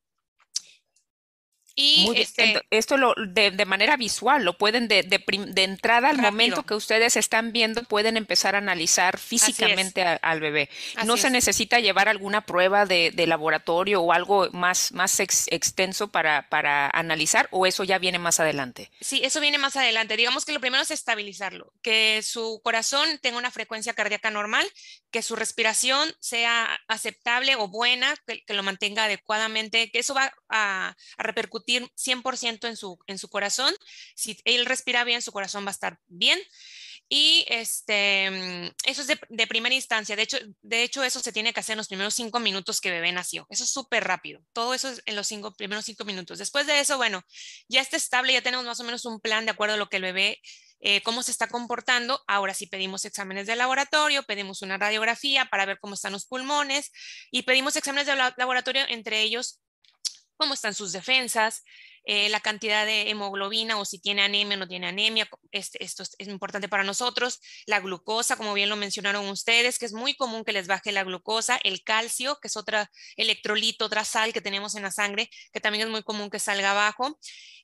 Y 1.76 2.12
este, 2.14 2.62
esto 2.70 2.96
lo, 2.96 3.14
de, 3.16 3.50
manera 3.66 3.96
visual, 3.96 4.44
lo 4.44 4.56
pueden 4.56 4.86
de, 4.86 5.02
de, 5.02 5.64
entrada 5.64 6.10
al 6.10 6.18
momento 6.18 6.62
que 6.64 6.74
ustedes 6.74 7.16
están 7.16 7.52
viendo, 7.52 7.82
pueden 7.82 8.16
empezar 8.16 8.54
a 8.54 8.58
analizar 8.58 9.18
físicamente 9.18 10.02
al 10.04 10.38
bebé. 10.38 10.68
no 11.04 11.16
se 11.16 11.30
necesita 11.30 11.80
llevar 11.80 12.08
alguna 12.08 12.42
prueba 12.42 12.86
de, 12.86 13.24
laboratorio 13.26 14.02
o 14.02 14.12
algo 14.12 14.48
más, 14.52 14.92
más 14.92 15.18
extenso 15.18 16.08
para, 16.08 16.48
para 16.48 16.88
analizar 16.90 17.48
o 17.50 17.66
eso 17.66 17.82
ya 17.82 17.98
viene 17.98 18.18
más 18.18 18.38
adelante. 18.38 18.90
Sí, 19.00 19.22
eso 19.24 19.40
viene 19.40 19.58
más 19.58 19.74
adelante. 19.74 20.16
Digamos 20.16 20.44
que 20.44 20.52
lo 20.52 20.60
primero 20.60 20.82
es 20.82 20.92
estabilizarlo, 20.92 21.72
que 21.82 22.22
su 22.22 22.60
corazón 22.62 23.18
tenga 23.20 23.38
una 23.38 23.50
frecuencia 23.50 23.94
cardíaca 23.94 24.30
normal, 24.30 24.64
que 25.10 25.22
su 25.22 25.34
respiración 25.34 26.12
sea 26.20 26.78
aceptable 26.86 27.56
o 27.56 27.66
buena, 27.66 28.14
que, 28.26 28.54
lo 28.54 28.62
mantenga 28.62 29.04
adecuadamente, 29.04 29.90
que 29.90 29.98
eso 29.98 30.14
va 30.14 30.32
a 30.48 30.94
repercutir 31.16 31.63
100% 31.66 32.68
en 32.68 32.76
su, 32.76 32.98
en 33.06 33.18
su 33.18 33.28
corazón. 33.28 33.74
Si 34.14 34.38
él 34.44 34.66
respira 34.66 35.04
bien, 35.04 35.22
su 35.22 35.32
corazón 35.32 35.64
va 35.64 35.70
a 35.70 35.72
estar 35.72 35.98
bien. 36.06 36.38
Y 37.08 37.44
este, 37.48 38.30
mm, 38.30 38.74
eso 38.86 39.02
es 39.02 39.06
de, 39.06 39.46
primera 39.46 39.74
instancia. 39.74 40.16
De 40.16 40.22
hecho, 40.22 40.38
de 40.62 40.82
hecho, 40.82 41.04
eso 41.04 41.20
se 41.20 41.32
tiene 41.32 41.52
que 41.52 41.60
hacer 41.60 41.74
en 41.74 41.78
los 41.78 41.88
primeros 41.88 42.14
cinco 42.14 42.40
minutos 42.40 42.80
que 42.80 42.90
bebé 42.90 43.12
nació. 43.12 43.46
Eso 43.50 43.64
es 43.64 43.70
súper 43.70 44.04
rápido. 44.04 44.40
Todo 44.52 44.74
eso 44.74 44.88
es 44.88 45.02
en 45.06 45.16
los 45.16 45.26
cinco, 45.26 45.54
primeros 45.54 45.84
cinco 45.84 46.04
minutos. 46.04 46.38
Después 46.38 46.66
de 46.66 46.80
eso, 46.80 46.96
bueno, 46.96 47.22
ya 47.68 47.80
está 47.80 47.96
estable, 47.96 48.32
ya 48.32 48.42
tenemos 48.42 48.64
más 48.64 48.80
o 48.80 48.84
menos 48.84 49.04
un 49.04 49.20
plan 49.20 49.44
de 49.44 49.50
acuerdo 49.52 49.74
a 49.74 49.78
lo 49.78 49.88
que 49.88 49.96
el 49.96 50.02
bebé, 50.02 50.40
eh, 50.80 51.02
cómo 51.02 51.22
se 51.22 51.30
está 51.30 51.48
comportando. 51.48 52.22
Ahora 52.26 52.54
sí 52.54 52.66
pedimos 52.66 53.04
exámenes 53.04 53.46
de 53.46 53.56
laboratorio, 53.56 54.22
pedimos 54.22 54.62
una 54.62 54.78
radiografía 54.78 55.46
para 55.46 55.66
ver 55.66 55.78
cómo 55.80 55.94
están 55.94 56.12
los 56.12 56.26
pulmones 56.26 56.90
y 57.30 57.42
pedimos 57.42 57.76
exámenes 57.76 58.06
de 58.06 58.16
laboratorio, 58.36 58.82
entre 58.88 59.22
ellos 59.22 59.60
cómo 60.36 60.54
están 60.54 60.74
sus 60.74 60.92
defensas, 60.92 61.62
eh, 62.06 62.28
la 62.28 62.40
cantidad 62.40 62.84
de 62.84 63.08
hemoglobina 63.08 63.78
o 63.78 63.86
si 63.86 63.98
tiene 63.98 64.20
anemia 64.22 64.56
o 64.56 64.60
no 64.60 64.68
tiene 64.68 64.88
anemia, 64.88 65.26
este, 65.52 65.82
esto 65.82 66.02
es, 66.02 66.28
importante 66.28 66.68
para 66.68 66.84
nosotros, 66.84 67.40
la 67.64 67.80
glucosa, 67.80 68.36
como 68.36 68.52
bien 68.52 68.68
lo 68.68 68.76
mencionaron 68.76 69.26
ustedes, 69.28 69.78
que 69.78 69.86
es 69.86 69.94
muy 69.94 70.14
común 70.14 70.44
que 70.44 70.52
les 70.52 70.66
baje 70.66 70.92
la 70.92 71.02
glucosa, 71.02 71.58
el 71.64 71.82
calcio, 71.82 72.38
que 72.40 72.48
es 72.48 72.56
otra 72.58 72.90
electrolito, 73.16 73.86
otra 73.86 74.04
sal 74.04 74.34
que 74.34 74.42
tenemos 74.42 74.74
en 74.74 74.82
la 74.82 74.90
sangre, 74.90 75.30
que 75.50 75.60
también 75.60 75.86
es 75.86 75.90
muy 75.90 76.02
común 76.02 76.28
que 76.28 76.38
salga 76.38 76.72
abajo, 76.72 77.18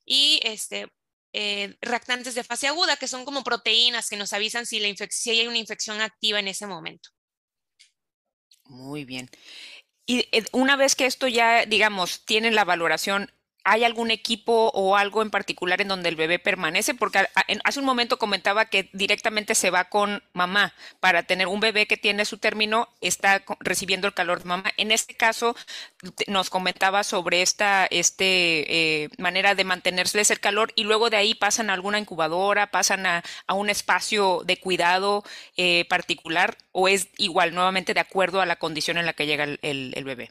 y 0.07 0.41
este, 0.43 0.89
eh, 1.35 1.77
reactantes 1.83 2.35
de 2.35 2.43
fase 2.43 2.67
aguda, 2.67 2.97
que 2.97 3.09
son 3.09 3.27
como 3.27 3.45
proteínas 3.45 4.09
que 4.09 4.17
nos 4.17 4.33
avisan 4.33 4.65
si, 4.65 4.81
la 4.81 4.89
si 5.11 5.31
hay 5.31 5.47
una 5.47 5.59
infección 5.59 6.01
activa 6.01 6.41
en 6.41 6.49
ese 6.49 6.67
momento. 6.67 7.11
Muy 8.65 9.05
bien. 9.05 9.29
Y 10.07 10.29
eh, 10.33 10.45
una 10.53 10.77
vez 10.77 10.97
que 10.97 11.07
esto 11.07 11.29
ya, 11.29 11.67
digamos, 11.67 12.25
tiene 12.25 12.51
la 12.51 12.65
valoración, 12.65 13.31
¿Hay 13.65 13.85
algún 13.85 14.11
equipo 14.11 14.71
o 14.75 14.97
algo 14.97 15.23
en 15.23 15.31
particular 15.31 15.81
en 15.81 15.89
donde 15.89 16.09
el 16.09 16.17
bebé 16.17 16.39
permanece? 16.39 16.95
Porque 16.95 17.27
hace 17.65 17.81
un 17.81 17.87
momento 17.87 18.19
comentaba 18.19 18.67
que 18.67 18.89
directamente 18.93 19.55
se 19.55 19.71
va 19.71 19.85
con 19.85 20.23
mamá 20.33 20.75
para 21.01 21.25
tener 21.25 21.47
un 21.47 21.61
bebé 21.61 21.87
que 21.87 21.97
tiene 21.97 22.25
su 22.25 22.39
término, 22.39 22.89
está 23.01 23.43
recibiendo 23.61 24.07
el 24.07 24.15
calor 24.15 24.41
de 24.41 24.45
mamá. 24.47 24.73
En 24.77 24.91
este 24.93 25.15
caso, 25.15 25.57
nos 26.27 26.51
comentaba 26.51 27.05
sobre 27.05 27.43
esta 27.43 27.87
este, 27.91 29.05
eh, 29.05 29.09
manera 29.19 29.55
de 29.55 29.65
mantenerse 29.65 30.21
el 30.21 30.41
calor 30.41 30.73
y 30.77 30.85
luego 30.85 31.11
de 31.11 31.17
ahí 31.17 31.35
pasan 31.35 31.71
a 31.71 31.75
alguna 31.75 31.99
incubadora, 31.99 32.71
pasan 32.71 33.07
a, 33.07 33.23
un 33.49 33.71
espacio 33.71 34.43
de 34.45 34.59
cuidado 34.59 35.25
eh, 35.57 35.85
particular 35.89 36.57
o 36.73 36.89
es 36.89 37.09
igual, 37.19 37.55
nuevamente 37.55 37.95
de 37.95 38.01
acuerdo 38.01 38.41
a 38.41 38.47
la 38.47 38.57
condición 38.57 38.99
en 38.99 39.07
la 39.07 39.13
que 39.13 39.27
llega 39.27 39.45
el 39.45 40.05
bebé. 40.05 40.31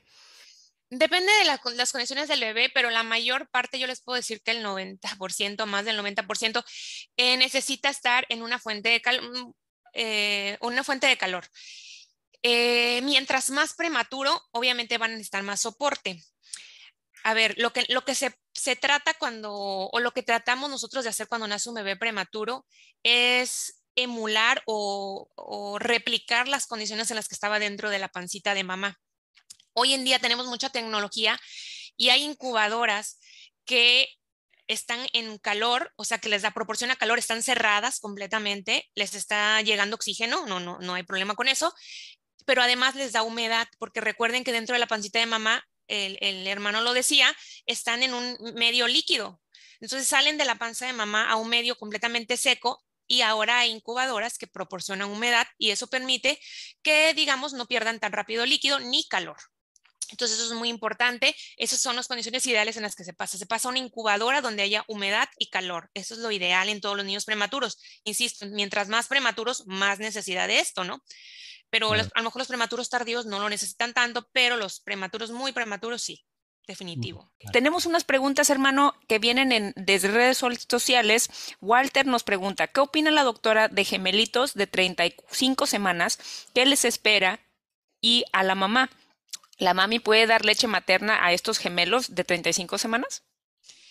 Depende 0.91 1.31
de 1.33 1.45
las 1.45 1.91
condiciones 1.91 2.27
del 2.27 2.39
bebé, 2.39 2.71
pero 2.73 2.89
la 2.89 3.03
mayor 3.03 3.47
parte, 3.49 3.77
yo 3.77 3.85
les 3.85 4.01
puedo 4.01 4.15
decir 4.15 4.41
que 4.41 4.51
el 4.51 4.63
90%, 4.63 5.67
más 5.67 5.85
del 5.85 5.99
90%, 5.99 6.63
eh, 7.15 7.37
necesita 7.37 7.89
estar 7.89 8.25
en 8.29 8.41
una 8.41 8.57
fuente 8.57 8.89
de, 8.89 9.21
mm, 9.21 9.53
eh, 9.93 10.57
una 10.61 10.83
fuente 10.83 11.05
de 11.05 11.17
calor. 11.17 11.47
Eh, 12.41 13.01
mientras 13.03 13.51
más 13.51 13.75
prematuro, 13.75 14.41
obviamente 14.51 14.97
van 14.97 15.11
a 15.11 15.13
necesitar 15.13 15.43
más 15.43 15.61
soporte. 15.61 16.23
A 17.23 17.33
ver, 17.35 17.53
lo 17.57 17.71
que, 17.71 17.85
lo 17.89 18.03
que 18.03 18.15
se, 18.15 18.31
trata 18.77 19.13
cuando, 19.15 19.53
o 19.53 19.99
lo 19.99 20.11
que 20.11 20.23
tratamos 20.23 20.69
nosotros 20.71 21.03
de 21.03 21.11
hacer 21.11 21.27
cuando 21.27 21.47
nace 21.47 21.69
un 21.69 21.75
bebé 21.75 21.97
prematuro 21.97 22.65
es 23.03 23.83
emular 23.95 24.63
o 24.65 25.77
replicar 25.79 26.47
las 26.47 26.65
condiciones 26.65 27.11
en 27.11 27.17
las 27.17 27.27
que 27.27 27.35
estaba 27.35 27.59
dentro 27.59 27.89
de 27.89 27.99
la 27.99 28.07
pancita 28.09 28.53
de 28.55 28.63
mamá. 28.63 28.99
Hoy 29.73 29.93
en 29.93 30.03
día 30.03 30.19
tenemos 30.19 30.47
mucha 30.47 30.69
tecnología 30.69 31.39
y 31.95 32.09
hay 32.09 32.23
incubadoras 32.23 33.19
que 33.65 34.09
están 34.67 35.07
en 35.13 35.37
calor, 35.39 35.91
o 35.95 36.05
sea, 36.05 36.19
que 36.19 36.29
les 36.29 36.43
da 36.43 36.51
proporción 36.51 36.91
a 36.91 36.95
calor, 36.95 37.17
están 37.17 37.41
cerradas 37.41 37.99
completamente, 37.99 38.89
les 38.95 39.15
está 39.15 39.61
llegando 39.61 39.95
oxígeno, 39.95 40.45
no, 40.45 40.59
no, 40.59 40.77
no 40.79 40.93
hay 40.93 41.03
problema 41.03 41.35
con 41.35 41.47
eso, 41.47 41.73
pero 42.45 42.61
además 42.61 42.95
les 42.95 43.11
da 43.11 43.23
humedad, 43.23 43.67
porque 43.79 43.99
recuerden 43.99 44.43
que 44.43 44.51
dentro 44.51 44.73
de 44.73 44.79
la 44.79 44.87
pancita 44.87 45.19
de 45.19 45.25
mamá, 45.25 45.63
el, 45.87 46.17
el 46.21 46.45
hermano 46.47 46.81
lo 46.81 46.93
decía, 46.93 47.35
están 47.65 48.03
en 48.03 48.13
un 48.13 48.37
medio 48.55 48.87
líquido. 48.87 49.41
Entonces 49.81 50.07
salen 50.07 50.37
de 50.37 50.45
la 50.45 50.55
panza 50.55 50.85
de 50.85 50.93
mamá 50.93 51.29
a 51.29 51.35
un 51.35 51.49
medio 51.49 51.75
completamente 51.75 52.37
seco 52.37 52.83
y 53.07 53.21
ahora 53.21 53.59
hay 53.59 53.71
incubadoras 53.71 54.37
que 54.37 54.45
proporcionan 54.45 55.09
humedad 55.09 55.47
y 55.57 55.71
eso 55.71 55.87
permite 55.87 56.39
que, 56.83 57.13
digamos, 57.15 57.53
no 57.53 57.65
pierdan 57.65 57.99
tan 57.99 58.11
rápido 58.11 58.45
líquido 58.45 58.79
ni 58.79 59.07
calor. 59.07 59.37
Entonces 60.11 60.37
eso 60.37 60.53
es 60.53 60.57
muy 60.57 60.69
importante. 60.69 61.35
Esas 61.57 61.79
son 61.79 61.95
las 61.95 62.07
condiciones 62.07 62.45
ideales 62.47 62.77
en 62.77 62.83
las 62.83 62.95
que 62.95 63.03
se 63.03 63.13
pasa. 63.13 63.37
Se 63.37 63.45
pasa 63.45 63.67
a 63.67 63.71
una 63.71 63.79
incubadora 63.79 64.41
donde 64.41 64.63
haya 64.63 64.83
humedad 64.87 65.29
y 65.37 65.49
calor. 65.49 65.89
Eso 65.93 66.13
es 66.13 66.19
lo 66.19 66.31
ideal 66.31 66.69
en 66.69 66.81
todos 66.81 66.97
los 66.97 67.05
niños 67.05 67.25
prematuros. 67.25 67.79
Insisto, 68.03 68.45
mientras 68.47 68.89
más 68.89 69.07
prematuros, 69.07 69.65
más 69.67 69.99
necesidad 69.99 70.47
de 70.47 70.59
esto, 70.59 70.83
¿no? 70.83 71.03
Pero 71.69 71.91
a 71.93 71.97
lo 71.97 72.23
mejor 72.23 72.39
los 72.39 72.47
prematuros 72.47 72.89
tardíos 72.89 73.25
no 73.25 73.39
lo 73.39 73.49
necesitan 73.49 73.93
tanto, 73.93 74.27
pero 74.31 74.57
los 74.57 74.79
prematuros 74.79 75.31
muy 75.31 75.51
prematuros 75.51 76.01
sí. 76.01 76.25
Definitivo. 76.69 77.31
Tenemos 77.51 77.87
unas 77.87 78.03
preguntas, 78.03 78.51
hermano, 78.51 78.93
que 79.07 79.17
vienen 79.17 79.51
en, 79.51 79.73
desde 79.75 80.07
redes 80.09 80.37
sociales. 80.37 81.31
Walter 81.61 82.05
nos 82.05 82.23
pregunta, 82.23 82.67
¿qué 82.67 82.79
opina 82.79 83.09
la 83.09 83.23
doctora 83.23 83.69
de 83.69 83.85
gemelitos 83.85 84.53
de 84.53 84.67
35 84.67 85.65
semanas? 85.65 86.19
¿Qué 86.53 86.67
les 86.67 86.85
espera? 86.85 87.39
Y 88.01 88.23
a 88.33 88.43
la 88.43 88.53
mamá, 88.53 88.91
¿La 89.59 89.73
mami 89.73 89.99
puede 89.99 90.25
dar 90.25 90.45
leche 90.45 90.67
materna 90.67 91.23
a 91.23 91.33
estos 91.33 91.59
gemelos 91.59 92.15
de 92.15 92.23
35 92.23 92.77
semanas? 92.77 93.23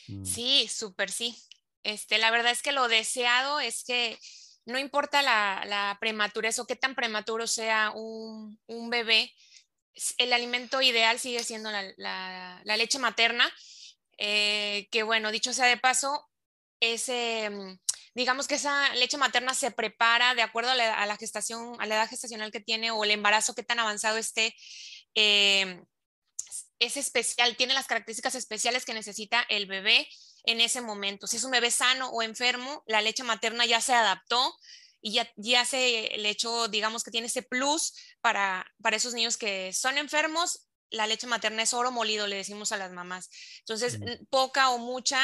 Mm. 0.09 0.25
Sí, 0.25 0.67
súper 0.67 1.11
sí. 1.11 1.37
Este, 1.83 2.19
la 2.19 2.31
verdad 2.31 2.53
es 2.53 2.63
que 2.63 2.73
lo 2.73 2.89
deseado 2.89 3.61
es 3.61 3.85
que 3.85 4.19
no 4.65 4.79
importa 4.79 5.23
la, 5.23 5.63
la 5.67 5.97
prematurez 6.01 6.59
o 6.59 6.67
qué 6.67 6.75
tan 6.75 6.95
prematuro 6.95 7.47
sea 7.47 7.93
un, 7.95 8.59
bebé, 8.91 9.35
el 10.17 10.33
alimento 10.33 10.83
ideal 10.83 11.19
sigue 11.19 11.45
siendo 11.45 11.71
la, 11.71 12.63
leche 12.65 12.99
materna, 12.99 13.51
eh, 14.17 14.89
que 14.91 15.03
bueno, 15.03 15.31
dicho 15.31 15.53
sea 15.53 15.67
de 15.67 15.77
paso, 15.77 16.29
ese, 16.81 17.51
mm, 17.51 17.79
digamos 18.15 18.47
que 18.49 18.57
esa 18.57 18.95
leche 18.95 19.17
materna 19.17 19.55
se 19.55 19.71
prepara 19.71 20.35
de 20.35 20.43
acuerdo 20.43 20.71
a 20.71 20.75
la, 20.75 20.95
a 20.95 21.07
la, 21.07 21.17
gestación, 21.17 21.77
a 21.79 21.87
la 21.87 21.97
edad 21.97 22.09
gestacional 22.09 22.51
que 22.53 22.61
tiene 22.61 22.91
o 22.91 23.05
el 23.05 23.11
embarazo, 23.11 23.55
qué 23.55 23.63
tan 23.63 23.79
avanzado 23.79 24.19
esté 24.19 24.55
Em, 25.21 25.85
es 26.79 26.97
especial, 26.97 27.57
tiene 27.57 27.75
las 27.75 27.89
características 27.89 28.37
especiales 28.37 28.85
que 28.85 28.95
necesita 28.95 29.45
el 29.49 29.67
bebé 29.67 30.09
en 30.45 30.61
ese 30.61 30.81
momento. 30.81 31.27
Si 31.27 31.39
es 31.39 31.43
un 31.43 31.51
bebé 31.51 31.73
sano 31.73 32.09
o 32.11 32.23
enfermo, 32.23 32.85
la 32.87 33.03
leche 33.03 33.25
materna 33.25 33.67
ya 33.67 33.81
se 33.81 33.95
adaptó 33.95 34.55
y 35.01 35.15
ya, 35.15 35.29
ya 35.35 35.65
se 35.65 36.13
le 36.19 36.31
echó, 36.31 36.69
digamos 36.69 37.03
que 37.03 37.11
tiene 37.11 37.27
ese 37.27 37.43
plus 37.43 37.95
para, 38.21 38.65
para 38.81 38.97
esos 38.97 39.13
niños 39.13 39.37
que 39.37 39.73
son 39.73 39.99
enfermos. 39.99 40.69
La 40.91 41.09
leche 41.09 41.27
materna 41.27 41.63
es 41.63 41.75
oro 41.75 41.91
molido, 41.91 42.29
le 42.29 42.37
decimos 42.37 42.71
a 42.71 42.77
las 42.77 42.93
mamás. 42.93 43.29
Entonces, 43.59 43.99
poca 44.31 44.71
o 44.71 44.79
mucha 44.79 45.21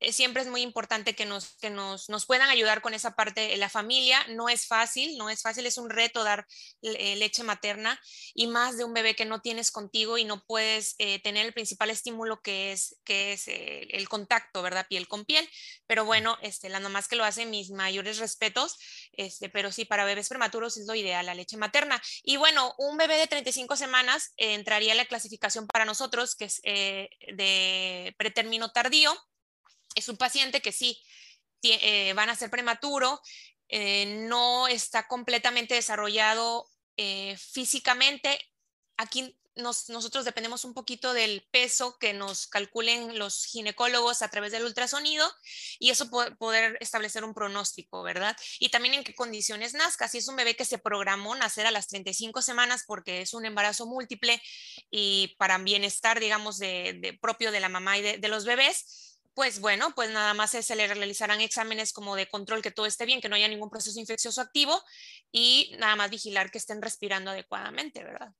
siempre 0.00 0.42
es 0.42 0.48
muy 0.48 0.62
importante 0.62 1.14
que, 1.14 1.24
nos, 1.24 1.56
que 1.56 1.70
nos, 1.70 2.08
nos, 2.08 2.26
puedan 2.26 2.50
ayudar 2.50 2.82
con 2.82 2.94
esa 2.94 3.14
parte 3.14 3.48
de 3.48 3.56
la 3.56 3.68
familia. 3.68 4.24
No 4.28 4.48
es 4.48 4.66
fácil, 4.66 5.16
no 5.16 5.30
es 5.30 5.42
fácil, 5.42 5.66
es 5.66 5.78
un 5.78 5.90
reto 5.90 6.22
dar 6.22 6.46
eh, 6.82 7.16
leche 7.16 7.42
materna 7.42 7.98
y 8.34 8.46
más 8.46 8.76
de 8.76 8.84
un 8.84 8.92
bebé 8.92 9.14
que 9.14 9.24
no 9.24 9.40
tienes 9.40 9.70
contigo 9.70 10.18
y 10.18 10.24
no 10.24 10.44
puedes 10.44 10.94
eh, 10.98 11.20
tener 11.20 11.46
el 11.46 11.52
principal 11.52 11.90
estímulo 11.90 12.40
que 12.42 12.72
es, 12.72 12.98
que 13.04 13.32
es 13.32 13.44
el 13.46 14.08
contacto, 14.08 14.62
¿verdad? 14.62 14.86
Piel 14.88 15.08
con 15.08 15.24
piel. 15.24 15.48
Pero 15.86 16.04
bueno, 16.04 16.36
este, 16.42 16.68
las 16.68 16.82
mamás 16.82 17.08
que 17.08 17.16
lo 17.16 17.24
hacen, 17.24 17.50
mis 17.50 17.70
mayores 17.70 18.18
respetos, 18.18 18.78
este, 19.12 19.48
pero 19.48 19.72
sí, 19.72 19.84
para 19.84 20.04
bebés 20.04 20.28
prematuros 20.28 20.76
es 20.76 20.86
lo 20.86 20.94
ideal, 20.94 21.26
la 21.26 21.34
leche 21.34 21.56
materna. 21.56 22.02
Y 22.22 22.36
bueno, 22.36 22.74
un 22.78 22.96
bebé 22.96 23.16
de 23.16 23.26
35 23.26 23.76
semanas 23.76 24.32
entraría 24.36 24.92
en 24.92 24.98
la 24.98 25.06
clasificación 25.06 25.66
para 25.66 25.84
nosotros, 25.84 26.36
que 26.36 26.46
es 26.46 26.60
de 26.62 28.14
pretérmino 28.18 28.72
tardío 28.72 29.16
es 29.96 30.08
un 30.08 30.16
paciente 30.16 30.60
que 30.62 30.70
sí 30.70 31.02
eh, 31.62 32.12
van 32.12 32.28
a 32.28 32.36
ser 32.36 32.50
prematuro, 32.50 33.20
eh, 33.68 34.26
no 34.28 34.68
está 34.68 35.08
completamente 35.08 35.74
desarrollado 35.74 36.70
eh, 36.96 37.36
físicamente. 37.38 38.38
Aquí 38.96 39.36
nosotros 39.56 40.26
dependemos 40.26 40.66
un 40.66 40.74
poquito 40.74 41.14
del 41.14 41.46
peso 41.50 41.96
que 41.98 42.12
nos 42.12 42.46
calculen 42.46 43.18
los 43.18 43.46
ginecólogos 43.46 44.20
a 44.20 44.28
través 44.28 44.52
del 44.52 44.64
ultrasonido 44.64 45.26
y 45.78 45.88
eso 45.88 46.10
poder 46.10 46.76
establecer 46.80 47.24
un 47.24 47.32
pronóstico, 47.32 48.02
¿verdad? 48.02 48.36
Y 48.58 48.68
también 48.68 48.94
en 48.94 49.04
qué 49.04 49.14
condiciones 49.14 49.72
nazca. 49.72 50.08
Si 50.08 50.18
es 50.18 50.28
un 50.28 50.36
bebé 50.36 50.56
que 50.56 50.66
se 50.66 50.76
programó 50.76 51.34
nacer 51.34 51.66
a 51.66 51.70
las 51.70 51.88
35 51.88 52.42
semanas 52.42 52.84
porque 52.86 53.22
es 53.22 53.32
un 53.32 53.46
embarazo 53.46 53.86
múltiple 53.86 54.42
y 54.90 55.34
para 55.38 55.56
bienestar, 55.56 56.20
digamos, 56.20 56.58
de, 56.58 57.18
propio 57.22 57.50
de 57.50 57.60
la 57.60 57.70
mamá 57.70 57.96
y 57.96 58.18
de 58.18 58.28
los 58.28 58.44
bebés, 58.44 59.15
pues 59.36 59.60
bueno, 59.60 59.94
pues 59.94 60.08
nada 60.08 60.32
más 60.32 60.52
se 60.52 60.76
le 60.76 60.86
realizarán 60.86 61.42
exámenes 61.42 61.92
como 61.92 62.16
de 62.16 62.26
control 62.26 62.62
que 62.62 62.70
todo 62.70 62.86
esté 62.86 63.04
bien, 63.04 63.20
que 63.20 63.28
no 63.28 63.36
haya 63.36 63.46
ningún 63.48 63.68
proceso 63.68 64.00
infeccioso 64.00 64.40
activo 64.40 64.82
y 65.30 65.76
nada 65.78 65.94
más 65.94 66.08
vigilar 66.08 66.50
que 66.50 66.56
estén 66.56 66.80
respirando 66.80 67.30
adecuadamente, 67.30 68.02
¿verdad? 68.02 68.32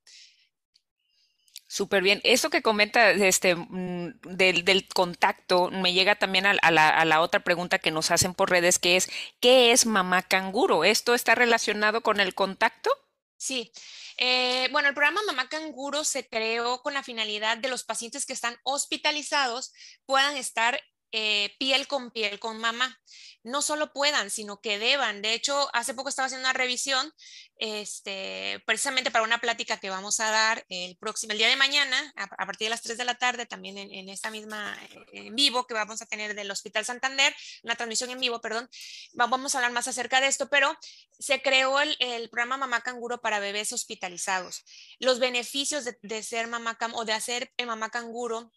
Súper 1.66 2.02
bien. 2.02 2.22
Eso 2.24 2.48
que 2.48 2.62
comenta 2.62 3.10
este, 3.10 3.54
mm, 3.56 4.20
del, 4.22 4.88
contacto 4.88 5.68
me 5.70 5.92
llega 5.92 6.14
también 6.14 6.46
a, 6.46 6.54
la, 6.54 6.88
a, 6.88 7.04
la, 7.04 7.20
otra 7.20 7.40
pregunta 7.40 7.78
que 7.78 7.90
nos 7.90 8.10
hacen 8.10 8.32
por 8.32 8.48
redes, 8.48 8.78
que 8.78 8.96
es, 8.96 9.10
¿qué 9.38 9.72
es 9.72 9.84
mamá 9.84 10.22
canguro? 10.22 10.82
¿Esto 10.82 11.12
está 11.12 11.34
relacionado 11.34 12.00
con 12.00 12.20
el 12.20 12.34
contacto? 12.34 12.88
Sí, 13.36 13.70
eh, 14.18 14.68
bueno, 14.72 14.88
el 14.88 14.94
programa 14.94 15.20
Mamá 15.26 15.48
Canguro 15.48 16.04
se 16.04 16.26
creó 16.28 16.80
con 16.82 16.94
la 16.94 17.02
finalidad 17.02 17.58
de 17.58 17.68
los 17.68 17.84
pacientes 17.84 18.24
que 18.24 18.32
están 18.32 18.56
hospitalizados 18.64 19.72
puedan 20.06 20.36
estar 20.36 20.80
eh, 21.12 21.54
piel 21.58 21.86
con 21.86 22.10
piel 22.10 22.38
con 22.38 22.58
mamá. 22.58 23.00
No 23.42 23.62
solo 23.62 23.92
puedan, 23.92 24.30
sino 24.30 24.60
que 24.60 24.78
deban. 24.78 25.22
De 25.22 25.32
hecho, 25.32 25.68
hace 25.72 25.94
poco 25.94 26.08
estaba 26.08 26.26
haciendo 26.26 26.48
una 26.48 26.52
revisión, 26.52 27.12
este, 27.58 28.60
precisamente 28.66 29.12
para 29.12 29.24
una 29.24 29.38
plática 29.38 29.78
que 29.78 29.88
vamos 29.88 30.18
a 30.18 30.30
dar 30.30 30.66
el 30.68 30.96
próximo, 30.96 31.32
el 31.32 31.38
día 31.38 31.48
de 31.48 31.54
mañana, 31.56 32.12
a, 32.16 32.44
partir 32.44 32.66
de 32.66 32.70
las 32.70 32.82
3 32.82 32.98
de 32.98 33.04
la 33.04 33.14
tarde, 33.14 33.46
también 33.46 33.78
en, 33.78 34.08
esta 34.08 34.30
misma, 34.30 34.76
eh, 34.90 35.26
en 35.26 35.36
vivo 35.36 35.66
que 35.66 35.74
vamos 35.74 36.02
a 36.02 36.06
tener 36.06 36.34
del 36.34 36.50
Hospital 36.50 36.84
Santander, 36.84 37.34
una 37.62 37.76
transmisión 37.76 38.10
en 38.10 38.18
vivo, 38.18 38.40
perdón. 38.40 38.68
Vamos 39.12 39.54
a 39.54 39.58
hablar 39.58 39.72
más 39.72 39.86
acerca 39.86 40.20
de 40.20 40.26
esto, 40.26 40.48
pero 40.48 40.76
se 41.18 41.40
creó 41.40 41.80
el, 41.80 42.28
programa 42.30 42.56
Mamá 42.56 42.80
Canguro 42.80 43.20
para 43.20 43.38
bebés 43.38 43.72
hospitalizados. 43.72 44.64
Los 44.98 45.20
beneficios 45.20 45.84
de, 45.84 45.96
de 46.02 46.22
ser 46.24 46.48
mamá 46.48 46.76
o 46.94 47.04
de 47.04 47.12
hacer 47.12 47.52
el 47.56 47.66
mamá 47.68 47.90
canguro 47.90 48.50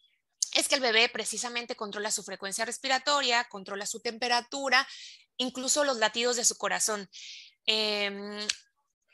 es 0.54 0.67
que 0.67 0.75
el 0.75 0.82
bebé 0.82 1.10
precisamente 1.10 1.75
controla 1.75 2.12
su 2.12 2.23
frecuencia 2.23 2.65
respiratoria, 2.65 3.45
controla 3.45 3.86
su 3.86 3.99
temperatura, 3.99 4.88
incluso 5.38 5.84
los 5.84 5.97
latidos 5.97 6.36
de 6.36 6.45
su 6.45 6.58
corazón. 6.58 7.10
Em, 7.65 8.47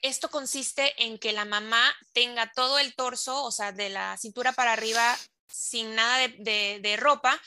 esto 0.02 0.30
consiste 0.30 0.94
en 1.04 1.18
que 1.18 1.34
la 1.34 1.46
mamá 1.46 1.94
tenga 2.14 2.52
todo 2.54 2.80
el 2.80 2.96
torso, 2.96 3.44
o 3.44 3.52
sea, 3.52 3.72
de 3.72 3.90
la 3.90 4.18
cintura 4.18 4.54
para 4.54 4.74
arriba, 4.74 5.18
sin 5.48 5.96
nada 5.96 6.28
de, 6.38 6.98
ropa, 7.00 7.42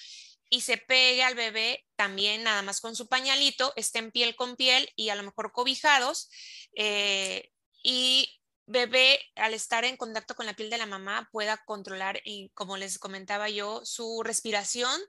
y 0.50 0.62
se 0.62 0.78
pegue 0.78 1.22
al 1.22 1.34
bebé 1.34 1.86
también 1.96 2.42
nada 2.42 2.62
más 2.62 2.80
con 2.80 2.96
su 2.96 3.08
pañalito, 3.08 3.72
estén 3.76 4.10
piel 4.10 4.34
con 4.34 4.56
piel 4.56 4.90
y 4.96 5.10
a 5.10 5.14
lo 5.14 5.22
mejor 5.22 5.52
cobijados. 5.52 6.30
Eh, 6.74 7.50
y 7.82 8.37
bebé, 8.68 9.18
al 9.34 9.54
estar 9.54 9.84
en 9.84 9.96
contacto 9.96 10.34
con 10.34 10.46
la 10.46 10.54
piel 10.54 10.70
de 10.70 10.78
la 10.78 10.86
mamá, 10.86 11.28
pueda 11.32 11.56
controlar, 11.64 12.20
y, 12.24 12.50
como 12.50 12.76
les 12.76 12.98
comentaba 12.98 13.48
yo, 13.48 13.80
su 13.84 14.22
respiración 14.22 15.00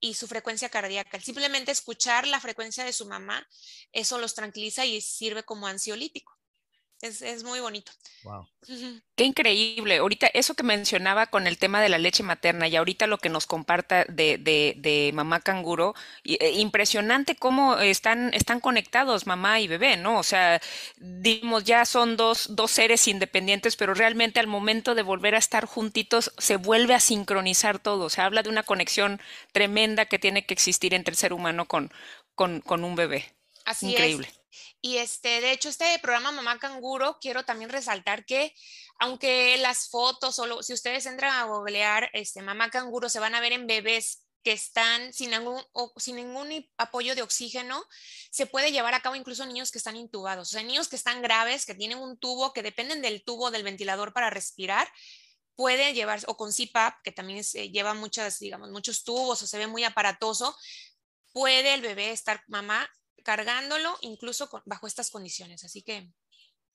y 0.00 0.14
su 0.14 0.26
frecuencia 0.26 0.68
cardíaca. 0.68 1.20
Simplemente 1.20 1.72
escuchar 1.72 2.26
la 2.26 2.40
frecuencia 2.40 2.84
de 2.84 2.92
su 2.92 3.06
mamá, 3.06 3.46
eso 3.92 4.18
los 4.18 4.34
tranquiliza 4.34 4.86
y 4.86 5.00
sirve 5.00 5.42
como 5.42 5.66
ansiolítico. 5.66 6.38
Es, 7.02 7.42
muy 7.42 7.58
bonito. 7.58 7.90
Wow. 8.22 8.46
Qué 9.16 9.24
increíble. 9.24 9.96
Ahorita 9.96 10.28
eso 10.28 10.54
que 10.54 10.62
mencionaba 10.62 11.26
con 11.26 11.48
el 11.48 11.58
tema 11.58 11.82
de 11.82 11.88
la 11.88 11.98
leche 11.98 12.22
materna 12.22 12.68
y 12.68 12.76
ahorita 12.76 13.08
lo 13.08 13.18
que 13.18 13.28
nos 13.28 13.46
comparta 13.46 14.04
de, 14.04 14.38
de, 14.38 15.10
mamá 15.12 15.40
canguro, 15.40 15.96
eh, 16.22 16.52
impresionante 16.52 17.34
cómo 17.34 17.76
están, 17.78 18.32
están 18.34 18.60
conectados 18.60 19.26
mamá 19.26 19.58
y 19.58 19.66
bebé, 19.66 19.96
¿no? 19.96 20.16
O 20.16 20.22
sea, 20.22 20.62
digamos, 20.98 21.64
ya 21.64 21.84
son 21.86 22.16
dos, 22.16 22.54
dos 22.54 22.70
seres 22.70 23.08
independientes, 23.08 23.74
pero 23.74 23.94
realmente 23.94 24.38
al 24.38 24.46
momento 24.46 24.94
de 24.94 25.02
volver 25.02 25.34
a 25.34 25.38
estar 25.38 25.64
juntitos 25.64 26.32
se 26.38 26.56
vuelve 26.56 26.94
a 26.94 27.00
sincronizar 27.00 27.80
todo. 27.80 28.10
Se 28.10 28.20
habla 28.20 28.44
de 28.44 28.48
una 28.48 28.62
conexión 28.62 29.20
tremenda 29.50 30.06
que 30.06 30.20
tiene 30.20 30.46
que 30.46 30.54
existir 30.54 30.94
entre 30.94 31.10
el 31.10 31.18
ser 31.18 31.32
humano 31.32 31.66
con, 31.66 31.92
con, 32.36 32.60
con 32.60 32.84
un 32.84 32.94
bebé. 32.94 33.34
Así 33.64 33.90
Increíble. 33.90 34.28
Y 34.84 34.96
este, 34.96 35.40
de 35.40 35.52
hecho, 35.52 35.68
este 35.68 35.96
programa 36.00 36.32
Mamá 36.32 36.58
Canguro, 36.58 37.18
quiero 37.20 37.44
también 37.44 37.70
resaltar 37.70 38.24
que, 38.24 38.52
aunque 38.98 39.56
las 39.58 39.88
fotos, 39.88 40.34
solo, 40.34 40.60
si 40.64 40.72
ustedes 40.72 41.06
entran 41.06 41.32
a 41.36 41.44
googlear 41.44 42.10
este, 42.12 42.42
Mamá 42.42 42.68
Canguro, 42.68 43.08
se 43.08 43.20
van 43.20 43.36
a 43.36 43.40
ver 43.40 43.52
en 43.52 43.68
bebés 43.68 44.24
que 44.42 44.50
están 44.50 45.12
sin 45.12 45.30
ningún, 45.30 45.62
sin 45.98 46.16
ningún 46.16 46.68
apoyo 46.76 47.14
de 47.14 47.22
oxígeno, 47.22 47.80
se 48.32 48.46
puede 48.46 48.72
llevar 48.72 48.94
a 48.94 49.00
cabo 49.00 49.14
incluso 49.14 49.46
niños 49.46 49.70
que 49.70 49.78
están 49.78 49.94
intubados, 49.94 50.48
o 50.48 50.50
sea, 50.50 50.64
niños 50.64 50.88
que 50.88 50.96
están 50.96 51.22
graves, 51.22 51.64
que 51.64 51.76
tienen 51.76 51.98
un 51.98 52.18
tubo, 52.18 52.52
que 52.52 52.64
dependen 52.64 53.02
del 53.02 53.22
tubo 53.22 53.52
del 53.52 53.62
ventilador 53.62 54.12
para 54.12 54.30
respirar, 54.30 54.92
puede 55.54 55.94
llevar, 55.94 56.20
o 56.26 56.36
con 56.36 56.50
CPAP, 56.50 57.02
que 57.04 57.12
también 57.12 57.44
lleva 57.44 57.94
muchas, 57.94 58.40
digamos, 58.40 58.70
muchos 58.70 59.04
tubos 59.04 59.42
o 59.42 59.46
se 59.46 59.58
ve 59.58 59.68
muy 59.68 59.84
aparatoso, 59.84 60.56
puede 61.32 61.74
el 61.74 61.82
bebé 61.82 62.10
estar, 62.10 62.42
mamá, 62.48 62.90
cargándolo 63.22 63.96
incluso 64.00 64.48
bajo 64.66 64.86
estas 64.86 65.10
condiciones. 65.10 65.64
Así 65.64 65.82
que 65.82 66.12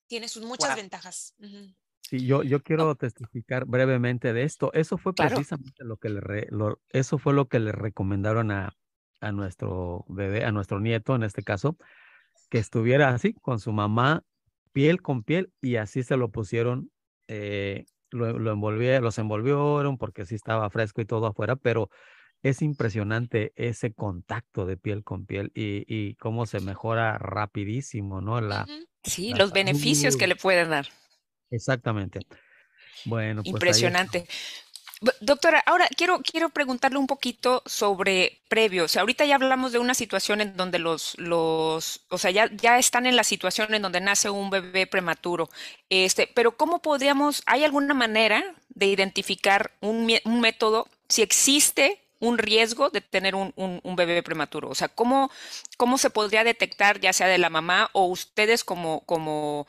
tiene 0.08 0.30
sus 0.30 0.44
muchas 0.44 0.76
ventajas. 0.76 1.36
Sí, 2.02 2.26
yo, 2.26 2.44
yo 2.44 2.64
quiero 2.64 2.96
testificar 2.96 3.66
brevemente 3.66 4.34
de 4.34 4.44
esto. 4.44 4.72
Eso 4.74 4.98
fue 4.98 5.14
precisamente 5.14 5.84
lo 5.84 5.98
que 5.98 6.10
le 6.10 6.22
eso 6.90 7.18
fue 7.18 7.34
lo 7.34 7.48
que 7.48 7.60
le 7.60 7.74
recomendaron 7.74 8.52
a, 8.52 8.74
a 9.20 9.32
nuestro 9.32 10.06
bebé, 10.08 10.46
a 10.46 10.52
nuestro 10.52 10.80
nieto 10.80 11.16
en 11.16 11.24
este 11.24 11.44
caso, 11.44 11.78
que 12.50 12.60
estuviera 12.60 13.10
así 13.10 13.34
con 13.34 13.60
su 13.60 13.72
mamá, 13.72 14.24
piel 14.72 15.02
con 15.02 15.24
piel, 15.24 15.52
y 15.62 15.76
así 15.76 16.04
se 16.04 16.18
lo 16.18 16.30
pusieron, 16.32 16.92
eh, 17.28 17.86
lo, 18.10 18.40
lo 18.40 18.52
envolvieron, 18.52 19.04
los 19.04 19.18
envolvieron 19.18 19.98
porque 19.98 20.26
sí 20.26 20.36
estaba 20.36 20.70
fresco 20.70 21.02
y 21.02 21.06
todo 21.06 21.28
afuera, 21.28 21.58
pero 21.58 21.90
es 22.44 22.62
impresionante 22.62 23.54
ese 23.56 23.94
contacto 23.94 24.66
de 24.66 24.78
piel 24.78 25.04
con 25.04 25.26
piel 25.26 25.52
y, 25.56 26.16
cómo 26.16 26.46
se 26.46 26.60
mejora 26.60 27.18
rapidísimo, 27.18 28.22
¿no? 28.22 28.42
La, 28.42 28.68
sí, 29.04 29.34
los 29.34 29.52
beneficios 29.52 30.18
que 30.18 30.28
le 30.28 30.36
pueden 30.36 30.70
dar. 30.70 30.88
Exactamente. 31.50 32.20
Bueno, 33.06 33.42
pues 33.42 33.54
Impresionante. 33.54 34.28
Doctora, 35.22 35.62
ahora 35.68 35.88
quiero, 35.96 36.22
quiero 36.22 36.50
preguntarle 36.50 36.98
un 36.98 37.06
poquito 37.06 37.62
sobre 37.68 38.42
previo. 38.50 38.86
O 38.86 38.88
sea, 38.88 39.02
ahorita 39.02 39.26
ya 39.26 39.36
hablamos 39.36 39.72
de 39.72 39.78
una 39.78 39.94
situación 39.94 40.42
en 40.42 40.58
donde 40.58 40.80
los, 40.80 41.16
los, 41.20 42.02
o 42.10 42.18
sea, 42.18 42.32
ya, 42.32 42.50
ya 42.52 42.80
están 42.80 43.06
en 43.06 43.16
la 43.16 43.24
situación 43.24 43.76
en 43.76 43.84
donde 43.84 44.02
nace 44.02 44.32
un 44.32 44.50
bebé 44.50 44.88
prematuro. 44.88 45.50
Este, 45.90 46.28
pero 46.34 46.58
¿cómo 46.58 46.82
podríamos, 46.82 47.44
hay 47.46 47.64
alguna 47.64 47.94
manera 47.94 48.44
de 48.70 48.88
identificar 48.88 49.72
un, 49.82 50.12
un 50.26 50.42
método, 50.42 50.88
si 51.10 51.22
existe 51.22 52.07
un 52.20 52.38
riesgo 52.38 52.90
de 52.90 53.02
tener 53.02 53.36
un, 53.36 53.96
bebé 53.96 54.24
prematuro? 54.24 54.70
O 54.70 54.76
sea, 54.76 54.88
¿cómo, 54.88 55.32
¿cómo 55.78 55.98
se 55.98 56.10
podría 56.10 56.44
detectar, 56.44 57.00
ya 57.00 57.14
sea 57.14 57.28
de 57.28 57.38
la 57.38 57.50
mamá 57.50 57.90
o 57.94 58.06
ustedes 58.06 58.64
como, 58.64 59.02
como, 59.02 59.68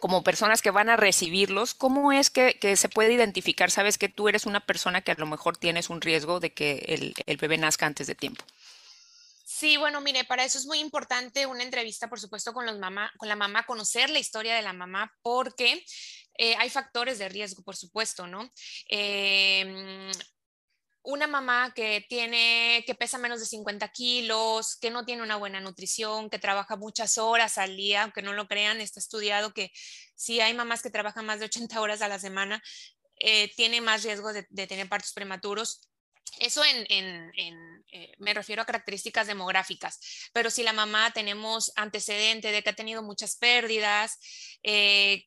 como 0.00 0.22
personas 0.22 0.62
que 0.62 0.70
van 0.70 0.88
a 0.88 0.96
recibirlos? 0.96 1.74
¿Cómo 1.74 2.12
es 2.12 2.30
que, 2.30 2.76
se 2.76 2.88
puede 2.88 3.12
identificar? 3.12 3.70
Sabes 3.70 3.98
que 3.98 4.08
tú 4.08 4.28
eres 4.28 4.46
una 4.46 4.60
persona 4.60 5.02
que 5.02 5.12
a 5.12 5.16
lo 5.16 5.26
mejor 5.26 5.56
tienes 5.56 5.90
un 5.90 6.00
riesgo 6.00 6.40
de 6.40 6.52
que 6.52 7.14
el, 7.26 7.36
bebé 7.36 7.58
nazca 7.58 7.86
antes 7.86 8.06
de 8.06 8.14
tiempo. 8.14 8.44
Sí, 9.46 9.76
bueno, 9.76 10.00
mire, 10.00 10.24
para 10.24 10.44
eso 10.44 10.58
es 10.58 10.66
muy 10.66 10.80
importante 10.80 11.46
una 11.46 11.62
entrevista, 11.62 12.08
por 12.08 12.18
supuesto, 12.18 12.52
con, 12.52 12.66
los 12.66 12.78
mamá, 12.78 13.12
con 13.18 13.28
la 13.28 13.36
mamá, 13.36 13.64
conocer 13.66 14.10
la 14.10 14.18
historia 14.18 14.56
de 14.56 14.62
la 14.62 14.72
mamá, 14.72 15.14
porque 15.22 15.84
eh, 16.36 16.56
hay 16.58 16.70
factores 16.70 17.18
de 17.18 17.28
riesgo, 17.28 17.62
por 17.62 17.76
supuesto, 17.76 18.26
¿no? 18.26 18.50
Eh, 18.88 20.10
una 21.04 21.26
mamá 21.26 21.72
que 21.74 22.04
tiene, 22.08 22.82
que 22.86 22.94
pesa 22.94 23.18
menos 23.18 23.38
de 23.38 23.46
50 23.46 23.88
kilos, 23.88 24.76
que 24.80 24.90
no 24.90 25.04
tiene 25.04 25.22
una 25.22 25.36
buena 25.36 25.60
nutrición, 25.60 26.30
que 26.30 26.38
trabaja 26.38 26.76
muchas 26.76 27.18
horas 27.18 27.58
al 27.58 27.76
día, 27.76 28.02
aunque 28.02 28.22
no 28.22 28.32
lo 28.32 28.48
crean, 28.48 28.80
está 28.80 29.00
estudiado 29.00 29.52
que 29.52 29.70
si 30.14 30.40
hay 30.40 30.54
mamás 30.54 30.82
que 30.82 30.88
trabajan 30.90 31.26
más 31.26 31.40
de 31.40 31.44
80 31.44 31.78
horas 31.78 32.00
a 32.00 32.08
la 32.08 32.18
semana, 32.18 32.62
eh, 33.16 33.52
tiene 33.54 33.82
más 33.82 34.02
riesgo 34.02 34.32
de, 34.32 34.44
tener 34.66 34.88
partos 34.88 35.12
prematuros. 35.12 35.82
Eso 36.40 36.64
en, 36.64 36.86
eh, 37.36 38.12
me 38.18 38.32
refiero 38.32 38.62
a 38.62 38.66
características 38.66 39.26
demográficas, 39.26 40.30
pero 40.32 40.50
si 40.50 40.62
la 40.62 40.72
mamá 40.72 41.12
tenemos 41.12 41.70
antecedente 41.76 42.50
de 42.50 42.62
que 42.62 42.70
ha 42.70 42.74
tenido 42.74 43.02
muchas 43.02 43.36
pérdidas, 43.36 44.18
eh, 44.62 45.26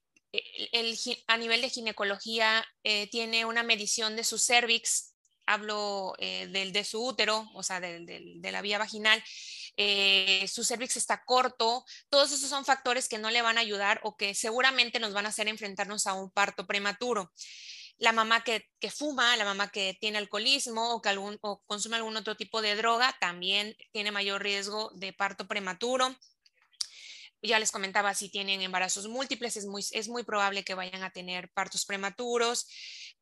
a 1.27 1.37
nivel 1.37 1.61
de 1.61 1.69
ginecología 1.69 2.65
tiene 3.09 3.45
una 3.45 3.63
medición 3.63 4.15
de 4.15 4.23
su 4.23 4.37
cervix 4.37 5.16
hablo 5.47 6.13
eh, 6.19 6.47
del 6.47 6.71
de 6.71 6.83
su 6.83 7.03
útero, 7.03 7.49
o 7.55 7.63
sea, 7.63 7.79
de 7.79 8.49
la 8.51 8.61
vía 8.61 8.77
vaginal, 8.77 9.23
eh, 9.79 10.47
su 10.47 10.63
cervix 10.63 10.97
está 10.97 11.23
corto, 11.23 11.85
todos 12.09 12.31
esos 12.31 12.49
son 12.49 12.65
factores 12.65 13.07
que 13.07 13.19
no 13.19 13.29
le 13.29 13.43
van 13.43 13.59
a 13.59 13.61
ayudar 13.61 13.99
o 14.03 14.17
que 14.17 14.33
seguramente 14.33 14.99
nos 14.99 15.13
van 15.13 15.27
a 15.27 15.29
hacer 15.29 15.47
enfrentarnos 15.47 16.07
a 16.07 16.13
un 16.13 16.31
parto 16.31 16.65
prematuro. 16.65 17.31
La 17.99 18.11
mamá 18.11 18.43
que, 18.43 18.69
fuma, 18.89 19.37
la 19.37 19.45
mamá 19.45 19.69
que 19.69 19.95
tiene 19.99 20.17
alcoholismo 20.17 20.95
o 20.95 21.01
que 21.01 21.15
consume 21.67 21.95
algún 21.95 22.17
otro 22.17 22.35
tipo 22.35 22.61
de 22.61 22.75
droga 22.75 23.15
también 23.19 23.75
tiene 23.91 24.11
mayor 24.11 24.41
riesgo 24.41 24.91
de 24.95 25.13
parto 25.13 25.47
prematuro 25.47 26.15
ya 27.41 27.59
les 27.59 27.71
comentaba, 27.71 28.13
si 28.13 28.29
tienen 28.29 28.61
embarazos 28.61 29.07
múltiples, 29.07 29.57
es 29.57 29.65
muy, 29.65 29.85
es 29.91 30.09
muy 30.09 30.23
probable 30.23 30.63
que 30.63 30.73
vayan 30.73 31.03
a 31.03 31.11
tener 31.11 31.51
partos 31.51 31.85
prematuros. 31.85 32.67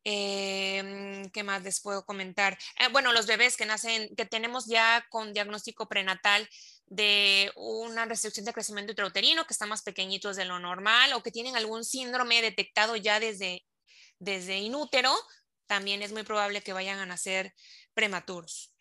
Em, 0.08 1.28
¿Qué 1.30 1.42
más 1.42 1.64
les 1.64 1.80
puedo 1.80 2.06
comentar? 2.06 2.56
Eh, 2.78 2.86
bueno, 2.92 3.12
los 3.12 3.26
bebés 3.26 3.56
que 3.56 3.66
nacen, 3.66 4.14
que 4.14 4.24
tenemos 4.24 4.66
ya 4.66 5.04
con 5.10 5.32
diagnóstico 5.32 5.88
prenatal 5.88 6.48
de 6.86 7.50
una 7.56 8.04
restricción 8.04 8.46
de 8.46 8.52
crecimiento 8.52 8.92
intrauterino, 8.92 9.44
que 9.46 9.52
están 9.52 9.68
más 9.68 9.82
pequeñitos 9.82 10.36
de 10.36 10.44
lo 10.44 10.60
normal 10.60 11.12
o 11.12 11.24
que 11.24 11.32
tienen 11.32 11.56
algún 11.56 11.84
síndrome 11.84 12.40
detectado 12.40 12.94
ya 12.94 13.18
desde, 13.18 13.66
desde 14.20 14.58
inútero, 14.58 15.12
también 15.66 16.02
es 16.02 16.12
muy 16.12 16.22
probable 16.22 16.62
que 16.62 16.72
vayan 16.72 17.00
a 17.00 17.06
nacer 17.06 17.52
prematuros. 17.92 18.72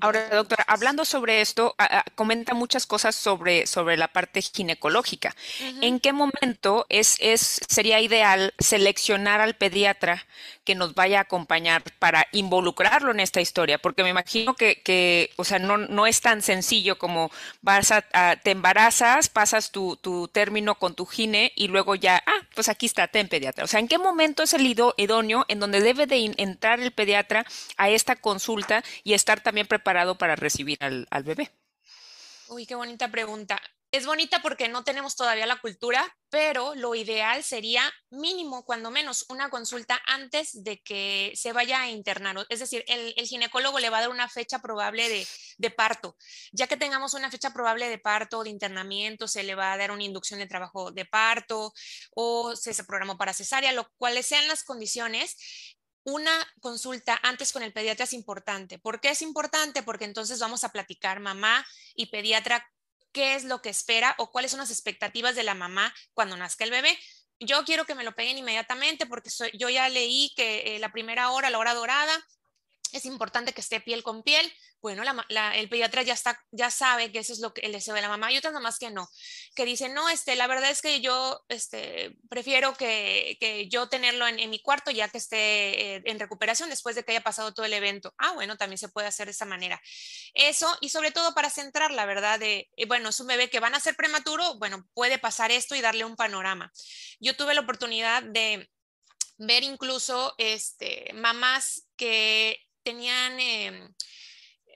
Ahora, 0.00 0.28
doctora, 0.28 0.64
hablando 0.66 1.04
sobre 1.04 1.40
esto, 1.40 1.74
comenta 2.14 2.54
muchas 2.54 2.86
cosas 2.86 3.14
sobre, 3.14 3.66
sobre 3.66 3.96
la 3.96 4.08
parte 4.08 4.42
ginecológica. 4.42 5.34
¿En 5.80 6.00
qué 6.00 6.12
momento 6.12 6.86
es, 6.88 7.16
es, 7.20 7.60
sería 7.68 8.00
ideal 8.00 8.52
seleccionar 8.58 9.40
al 9.40 9.54
pediatra 9.54 10.26
que 10.64 10.74
nos 10.74 10.94
vaya 10.94 11.18
a 11.18 11.22
acompañar 11.22 11.82
para 11.98 12.26
involucrarlo 12.32 13.12
en 13.12 13.20
esta 13.20 13.40
historia? 13.40 13.78
Porque 13.78 14.02
me 14.02 14.10
imagino 14.10 14.54
que, 14.54 14.82
que 14.82 15.30
o 15.36 15.44
sea, 15.44 15.58
no, 15.58 15.78
no 15.78 16.06
es 16.06 16.20
tan 16.20 16.42
sencillo 16.42 16.98
como 16.98 17.30
vas 17.62 17.92
a, 17.92 18.02
te 18.42 18.50
embarazas, 18.50 19.28
pasas 19.28 19.70
tu, 19.70 19.96
tu, 19.96 20.28
término 20.28 20.74
con 20.74 20.94
tu 20.94 21.06
gine 21.06 21.52
y 21.56 21.68
luego 21.68 21.94
ya, 21.94 22.22
ah, 22.26 22.46
pues 22.54 22.68
aquí 22.68 22.86
está, 22.86 23.08
ten 23.08 23.28
pediatra. 23.28 23.64
O 23.64 23.68
sea, 23.68 23.80
¿en 23.80 23.88
qué 23.88 23.98
momento 23.98 24.42
es 24.42 24.54
el 24.54 24.66
idóneo 24.66 25.44
en 25.48 25.60
donde 25.60 25.80
debe 25.80 26.06
de 26.06 26.34
entrar 26.36 26.80
el 26.80 26.90
pediatra 26.90 27.46
a 27.76 27.88
esta 27.88 28.16
consulta 28.16 28.82
y 29.04 29.14
estar 29.14 29.40
también 29.40 29.55
preparado 29.64 30.18
para 30.18 30.36
recibir 30.36 30.78
al, 30.80 31.06
al 31.10 31.22
bebé? 31.24 31.50
Uy, 32.48 32.66
qué 32.66 32.74
bonita 32.74 33.08
pregunta 33.08 33.60
es 33.92 34.04
bonita 34.04 34.40
porque 34.42 34.68
no 34.68 34.84
tenemos 34.84 35.16
todavía 35.16 35.46
la 35.46 35.60
cultura, 35.60 36.16
pero 36.28 36.74
lo 36.74 36.94
ideal 36.94 37.42
sería 37.44 37.82
mínimo, 38.10 38.64
cuando 38.64 38.90
menos, 38.90 39.24
una 39.28 39.48
consulta 39.48 40.00
antes 40.06 40.64
de 40.64 40.82
que 40.82 41.32
se 41.34 41.52
vaya 41.52 41.80
a 41.80 41.88
internar. 41.88 42.46
Es 42.48 42.58
decir, 42.60 42.84
el, 42.88 43.14
ginecólogo 43.14 43.78
le 43.78 43.88
va 43.88 43.98
a 43.98 44.00
dar 44.02 44.10
una 44.10 44.28
fecha 44.28 44.60
probable 44.60 45.08
de, 45.08 45.26
de, 45.58 45.70
parto. 45.70 46.16
Ya 46.52 46.66
que 46.66 46.76
tengamos 46.76 47.14
una 47.14 47.30
fecha 47.30 47.52
probable 47.52 47.88
de 47.88 47.98
parto, 47.98 48.42
de 48.42 48.50
internamiento, 48.50 49.28
se 49.28 49.44
le 49.44 49.54
va 49.54 49.72
a 49.72 49.78
dar 49.78 49.90
una 49.90 50.04
inducción 50.04 50.40
de 50.40 50.46
trabajo 50.46 50.90
de 50.90 51.04
parto 51.04 51.72
o 52.14 52.56
se, 52.56 52.74
se 52.74 52.84
programó 52.84 53.16
para 53.16 53.32
cesárea, 53.32 53.72
lo 53.72 53.88
cuales 53.96 54.26
sean 54.26 54.46
las 54.48 54.64
condiciones 54.64 55.75
una 56.06 56.30
consulta 56.60 57.18
antes 57.24 57.52
con 57.52 57.64
el 57.64 57.72
pediatra 57.72 58.04
es 58.04 58.12
importante. 58.12 58.78
¿Por 58.78 59.00
qué 59.00 59.10
es 59.10 59.22
importante? 59.22 59.82
Porque 59.82 60.04
entonces 60.04 60.38
vamos 60.38 60.62
a 60.62 60.70
platicar 60.70 61.18
mamá 61.18 61.66
y 61.96 62.06
pediatra 62.06 62.64
qué 63.10 63.34
es 63.34 63.42
lo 63.42 63.60
que 63.60 63.70
espera 63.70 64.14
o 64.18 64.30
cuáles 64.30 64.52
son 64.52 64.60
las 64.60 64.70
expectativas 64.70 65.34
de 65.34 65.42
la 65.42 65.54
mamá 65.54 65.92
cuando 66.14 66.36
nazca 66.36 66.62
el 66.62 66.70
bebé. 66.70 66.96
Yo 67.40 67.64
quiero 67.64 67.86
que 67.86 67.96
me 67.96 68.04
lo 68.04 68.14
peguen 68.14 68.38
inmediatamente 68.38 69.06
porque 69.06 69.30
yo 69.54 69.68
ya 69.68 69.88
leí 69.88 70.32
que 70.36 70.76
eh, 70.76 70.78
la 70.78 70.92
primera 70.92 71.32
hora, 71.32 71.50
la 71.50 71.58
hora 71.58 71.74
dorada, 71.74 72.24
es 72.96 73.04
importante 73.04 73.52
que 73.52 73.60
esté 73.60 73.80
piel 73.80 74.02
con 74.02 74.22
piel. 74.22 74.52
Bueno, 74.80 75.02
el 75.54 75.68
pediatra 75.68 76.02
ya, 76.02 76.14
está, 76.14 76.40
ya 76.52 76.70
sabe 76.70 77.10
que 77.10 77.18
eso 77.18 77.32
es 77.32 77.40
lo 77.40 77.52
que 77.52 77.62
el 77.62 77.72
deseo 77.72 77.94
de 77.94 78.02
la 78.02 78.08
mamá 78.08 78.30
y 78.30 78.38
otras 78.38 78.52
mamás 78.52 78.78
que 78.78 78.90
no, 78.90 79.08
que 79.54 79.64
dicen, 79.64 79.94
no, 79.94 80.08
este, 80.08 80.36
la 80.36 80.46
verdad 80.46 80.70
es 80.70 80.80
que 80.80 81.00
yo 81.00 81.44
este, 81.48 82.16
prefiero 82.28 82.74
que, 82.74 83.36
que 83.40 83.68
yo 83.68 83.88
tenerlo 83.88 84.26
en, 84.28 84.48
mi 84.48 84.60
cuarto 84.60 84.90
ya 84.90 85.08
que 85.08 85.18
esté 85.18 85.96
eh, 85.96 86.02
en 86.04 86.20
recuperación 86.20 86.70
después 86.70 86.94
de 86.94 87.04
que 87.04 87.12
haya 87.12 87.22
pasado 87.22 87.52
todo 87.52 87.66
el 87.66 87.72
evento. 87.72 88.14
Ah, 88.18 88.32
bueno, 88.32 88.56
también 88.56 88.78
se 88.78 88.88
puede 88.88 89.08
hacer 89.08 89.26
de 89.26 89.32
esa 89.32 89.44
manera. 89.44 89.80
Eso 90.34 90.76
y 90.80 90.90
sobre 90.90 91.10
todo 91.10 91.34
para 91.34 91.50
centrar, 91.50 91.90
la 91.90 92.06
verdad, 92.06 92.38
de, 92.38 92.68
eh, 92.76 92.86
bueno, 92.86 93.08
es 93.08 93.18
un 93.18 93.26
bebé 93.26 93.50
que 93.50 93.60
van 93.60 93.74
a 93.74 93.80
ser 93.80 93.96
prematuro, 93.96 94.56
bueno, 94.58 94.86
puede 94.94 95.18
pasar 95.18 95.50
esto 95.50 95.74
y 95.74 95.80
darle 95.80 96.04
un 96.04 96.16
panorama. 96.16 96.72
Yo 97.18 97.36
tuve 97.36 97.54
la 97.54 97.62
oportunidad 97.62 98.22
de 98.22 98.70
ver 99.38 99.62
incluso 99.62 100.34
este, 100.38 101.10
mamás 101.14 101.86
que 101.96 102.65
tenían, 102.86 103.40
em, 103.40 103.92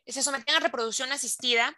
se 0.05 0.23
sometían 0.25 0.57
a 0.57 0.61
reproducción 0.61 1.13
asistida 1.13 1.77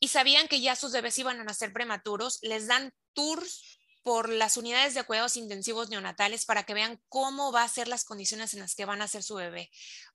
y 0.00 0.08
sabían 0.08 0.48
que 0.48 0.60
ya 0.60 0.74
sus 0.74 0.90
bebés 0.90 1.16
iban 1.18 1.38
a 1.38 1.44
nacer 1.44 1.72
prematuros, 1.72 2.40
les 2.42 2.66
dan 2.66 2.92
tours 3.12 3.78
por 4.02 4.28
las 4.28 4.56
unidades 4.56 4.94
de 4.94 5.04
cuidados 5.04 5.36
intensivos 5.36 5.88
neonatales 5.88 6.44
para 6.46 6.64
que 6.64 6.74
vean 6.74 7.00
cómo 7.08 7.52
va 7.52 7.62
a 7.62 7.68
ser 7.68 7.86
las 7.86 8.04
condiciones 8.04 8.52
en 8.54 8.58
las 8.58 8.74
que 8.74 8.86
van 8.86 9.02
a 9.02 9.06
ser 9.06 9.22
su 9.22 9.36
bebé, 9.36 9.70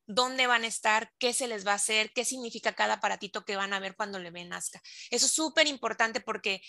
dónde 0.05 0.47
van 0.47 0.65
a 0.65 0.67
estar, 0.67 1.13
qué 1.17 1.31
se 1.31 1.47
les 1.47 1.65
va 1.65 1.71
a 1.71 1.75
hacer, 1.75 2.11
qué 2.11 2.25
significa 2.25 2.75
cada 2.75 2.95
aparatito 2.95 3.45
que 3.45 3.55
van 3.55 3.71
a 3.71 3.79
ver 3.79 3.95
cuando 3.95 4.17
el 4.17 4.25
bebé 4.25 4.43
nazca. 4.43 4.81
Eso 5.09 5.27
es 5.27 5.31
súper 5.31 5.67
importante 5.67 6.19
porque 6.19 6.61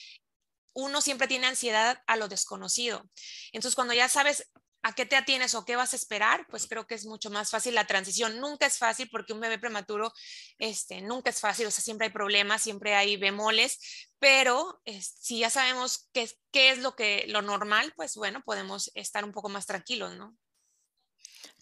uno 0.74 1.00
siempre 1.00 1.26
tiene 1.26 1.48
ansiedad 1.48 2.00
a 2.06 2.14
lo 2.14 2.28
desconocido. 2.28 3.10
Entonces, 3.50 3.74
cuando 3.74 3.94
ya 3.94 4.08
sabes 4.08 4.48
a 4.88 4.92
qué 4.94 5.06
te 5.06 5.16
atienes 5.16 5.54
o 5.54 5.64
qué 5.64 5.76
vas 5.76 5.92
a 5.92 5.96
esperar, 5.96 6.46
pues 6.48 6.66
creo 6.66 6.86
que 6.86 6.94
es 6.94 7.06
mucho 7.06 7.30
más 7.30 7.50
fácil 7.50 7.74
la 7.74 7.86
transición. 7.86 8.40
Nunca 8.40 8.66
es 8.66 8.78
fácil 8.78 9.08
porque 9.10 9.32
un 9.32 9.40
bebé 9.40 9.58
prematuro, 9.58 10.12
este, 10.58 11.02
nunca 11.02 11.30
es 11.30 11.40
fácil, 11.40 11.66
o 11.66 11.70
sea, 11.70 11.84
siempre 11.84 12.06
hay 12.06 12.12
problemas, 12.12 12.62
siempre 12.62 12.94
hay 12.94 13.16
bemoles, 13.16 13.78
pero 14.18 14.80
si 15.00 15.40
ya 15.40 15.50
sabemos 15.50 16.08
qué, 16.12 16.28
qué 16.50 16.70
es 16.70 16.78
lo 16.78 16.96
que 16.96 17.26
lo 17.28 17.42
normal, 17.42 17.92
pues 17.96 18.16
bueno, 18.16 18.42
podemos 18.44 18.90
estar 18.94 19.24
un 19.24 19.32
poco 19.32 19.48
más 19.48 19.66
tranquilos, 19.66 20.16
¿no? 20.16 20.36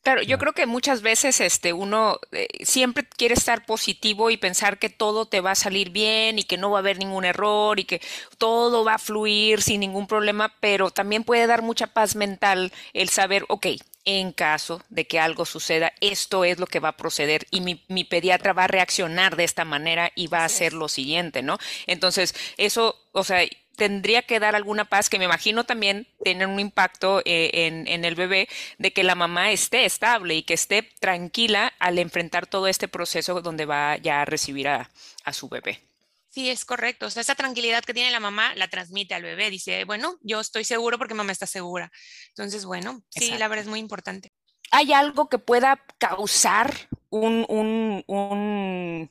Claro, 0.06 0.22
yo 0.22 0.38
creo 0.38 0.52
que 0.52 0.66
muchas 0.66 1.02
veces 1.02 1.40
este, 1.40 1.72
uno 1.72 2.20
eh, 2.30 2.46
siempre 2.62 3.04
quiere 3.08 3.34
estar 3.34 3.66
positivo 3.66 4.30
y 4.30 4.36
pensar 4.36 4.78
que 4.78 4.88
todo 4.88 5.26
te 5.26 5.40
va 5.40 5.50
a 5.50 5.54
salir 5.56 5.90
bien 5.90 6.38
y 6.38 6.44
que 6.44 6.58
no 6.58 6.70
va 6.70 6.78
a 6.78 6.80
haber 6.80 6.96
ningún 6.96 7.24
error 7.24 7.80
y 7.80 7.86
que 7.86 8.00
todo 8.38 8.84
va 8.84 8.94
a 8.94 8.98
fluir 8.98 9.62
sin 9.62 9.80
ningún 9.80 10.06
problema, 10.06 10.54
pero 10.60 10.90
también 10.90 11.24
puede 11.24 11.48
dar 11.48 11.62
mucha 11.62 11.88
paz 11.88 12.14
mental 12.14 12.72
el 12.92 13.08
saber, 13.08 13.46
ok, 13.48 13.66
en 14.04 14.30
caso 14.30 14.80
de 14.90 15.08
que 15.08 15.18
algo 15.18 15.44
suceda, 15.44 15.92
esto 16.00 16.44
es 16.44 16.60
lo 16.60 16.68
que 16.68 16.78
va 16.78 16.90
a 16.90 16.96
proceder 16.96 17.44
y 17.50 17.60
mi, 17.60 17.84
mi 17.88 18.04
pediatra 18.04 18.52
va 18.52 18.62
a 18.62 18.68
reaccionar 18.68 19.34
de 19.34 19.42
esta 19.42 19.64
manera 19.64 20.12
y 20.14 20.28
va 20.28 20.42
a 20.42 20.44
hacer 20.44 20.72
lo 20.72 20.86
siguiente, 20.88 21.42
¿no? 21.42 21.58
Entonces, 21.88 22.32
eso, 22.58 22.94
o 23.10 23.24
sea, 23.24 23.40
tendría 23.76 24.22
que 24.22 24.40
dar 24.40 24.56
alguna 24.56 24.86
paz 24.86 25.08
que 25.08 25.18
me 25.18 25.26
imagino 25.26 25.64
también 25.64 26.08
tiene 26.24 26.46
un 26.46 26.58
impacto 26.58 27.20
eh, 27.24 27.50
en, 27.52 28.04
el 28.04 28.14
bebé 28.14 28.48
de 28.78 28.92
que 28.92 29.04
la 29.04 29.14
mamá 29.14 29.52
esté 29.52 29.84
estable 29.84 30.34
y 30.34 30.42
que 30.42 30.54
esté 30.54 30.82
tranquila 30.98 31.72
al 31.78 31.98
enfrentar 31.98 32.46
todo 32.46 32.66
este 32.66 32.88
proceso 32.88 33.40
donde 33.42 33.66
va 33.66 33.96
ya 33.98 34.22
a 34.22 34.24
recibir 34.24 34.68
a, 34.68 34.90
su 35.32 35.48
bebé. 35.48 35.80
Sí, 36.28 36.50
es 36.50 36.64
correcto. 36.64 37.06
O 37.06 37.10
sea, 37.10 37.22
esa 37.22 37.34
tranquilidad 37.34 37.84
que 37.84 37.94
tiene 37.94 38.10
la 38.10 38.20
mamá 38.20 38.54
la 38.54 38.68
transmite 38.68 39.14
al 39.14 39.22
bebé. 39.22 39.50
Dice, 39.50 39.84
bueno, 39.84 40.18
yo 40.22 40.40
estoy 40.40 40.64
seguro 40.64 40.98
porque 40.98 41.14
mamá 41.14 41.32
está 41.32 41.46
segura. 41.46 41.90
Entonces, 42.28 42.64
bueno, 42.64 43.02
sí, 43.10 43.30
la 43.38 43.48
verdad 43.48 43.64
es 43.64 43.70
muy 43.70 43.80
importante. 43.80 44.32
¿Hay 44.70 44.92
algo 44.92 45.28
que 45.28 45.38
pueda 45.38 45.82
causar 45.98 46.88
un, 47.10 47.46
un 47.48 48.04
un, 48.06 49.10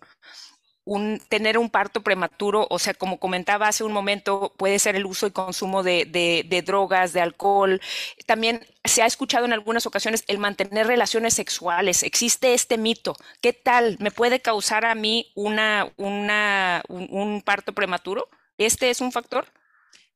tener 1.29 1.57
un 1.57 1.69
parto 1.69 2.01
prematuro, 2.01 2.67
o 2.69 2.77
sea, 2.77 2.93
como 2.93 3.19
comentaba 3.19 3.67
hace 3.67 3.83
un 3.83 3.91
momento, 3.91 4.53
puede 4.57 4.77
ser 4.77 4.95
el 4.95 5.05
uso 5.05 5.25
y 5.25 5.31
consumo 5.31 5.81
de, 5.81 6.63
drogas, 6.65 7.11
de 7.11 7.21
alcohol. 7.21 7.81
También 8.27 8.65
se 8.83 9.01
ha 9.01 9.07
escuchado 9.07 9.45
en 9.45 9.53
algunas 9.53 9.87
ocasiones 9.87 10.23
el 10.27 10.37
mantener 10.37 10.85
relaciones 10.85 11.33
sexuales. 11.33 12.03
Existe 12.03 12.53
este 12.53 12.77
mito. 12.77 13.15
¿Qué 13.41 13.51
tal? 13.51 13.97
¿Me 13.99 14.11
puede 14.11 14.41
causar 14.41 14.85
a 14.85 14.93
mí 14.93 15.31
una, 15.33 15.91
una, 15.97 16.83
un, 16.87 17.41
parto 17.41 17.73
prematuro? 17.73 18.29
¿Este 18.57 18.91
es 18.91 19.01
un 19.01 19.11
factor? 19.11 19.51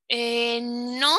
Eh, 0.08 0.62
no, 0.62 1.18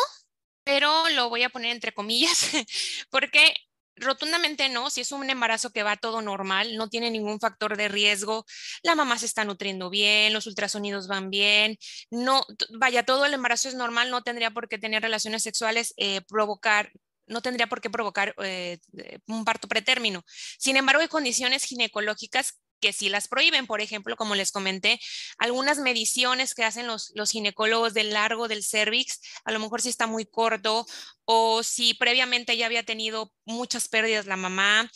pero 0.63 1.09
lo 1.11 1.29
voy 1.29 1.43
a 1.43 1.51
poner 1.51 1.73
entre 1.73 1.93
comillas, 1.93 2.51
porque 3.11 3.55
Rotundamente 3.97 4.69
no, 4.69 4.89
si 4.89 5.03
es 5.03 5.13
un 5.13 5.29
embarazo 5.29 5.71
que 5.71 5.83
va 5.83 5.97
todo 5.97 6.23
normal, 6.23 6.77
no 6.77 6.89
tiene 6.89 7.11
ningún 7.11 7.39
factor 7.39 7.77
de 7.77 7.89
riesgo, 7.89 8.47
la 8.83 8.95
mamá 8.95 9.19
se 9.19 9.27
está 9.27 9.45
nutriendo 9.45 9.91
bien, 9.91 10.33
los 10.33 10.47
ultrasonidos 10.47 11.07
van 11.07 11.29
bien, 11.29 11.77
no, 12.11 12.45
vaya, 12.79 13.05
todo 13.05 13.27
el 13.27 13.35
embarazo 13.35 13.69
es 13.69 13.75
normal, 13.75 14.11
no 14.11 14.23
tendría 14.23 14.51
por 14.51 14.69
qué 14.69 14.79
tener 14.79 15.03
relaciones 15.03 15.43
sexuales, 15.43 15.93
eh, 15.97 16.23
provocar, 16.23 16.93
no 17.27 17.43
tendría 17.43 17.67
por 17.67 17.81
qué 17.81 17.91
provocar 17.91 18.35
eh, 18.43 18.79
un 19.27 19.45
parto 19.45 19.69
pretérmino. 19.69 20.25
Sin 20.59 20.77
embargo, 20.77 21.03
hay 21.03 21.09
condiciones 21.09 21.65
ginecológicas 21.65 22.59
que 22.81 22.93
sí 22.93 23.09
las 23.09 23.29
prohíben. 23.29 23.67
Por 23.67 23.81
ejemplo, 23.81 24.17
como 24.17 24.35
les 24.35 24.53
comenté, 24.53 25.01
algunas 25.39 25.79
mediciones 25.79 26.55
que 26.55 26.65
hacen 26.65 26.87
los, 26.87 27.13
ginecólogos 27.31 27.95
del 27.95 28.11
largo 28.11 28.49
del 28.49 28.65
cervix, 28.65 29.21
a 29.45 29.53
lo 29.53 29.61
mejor 29.61 29.83
si 29.83 29.89
está 29.89 30.07
muy 30.07 30.27
corto 30.27 30.87
o 31.25 31.63
si 31.63 31.95
previamente 31.95 32.57
ya 32.57 32.67
había 32.67 32.85
tenido 32.85 33.33
muchas 33.45 33.89
pérdidas 33.89 34.27
la 34.27 34.37
mamá, 34.37 34.91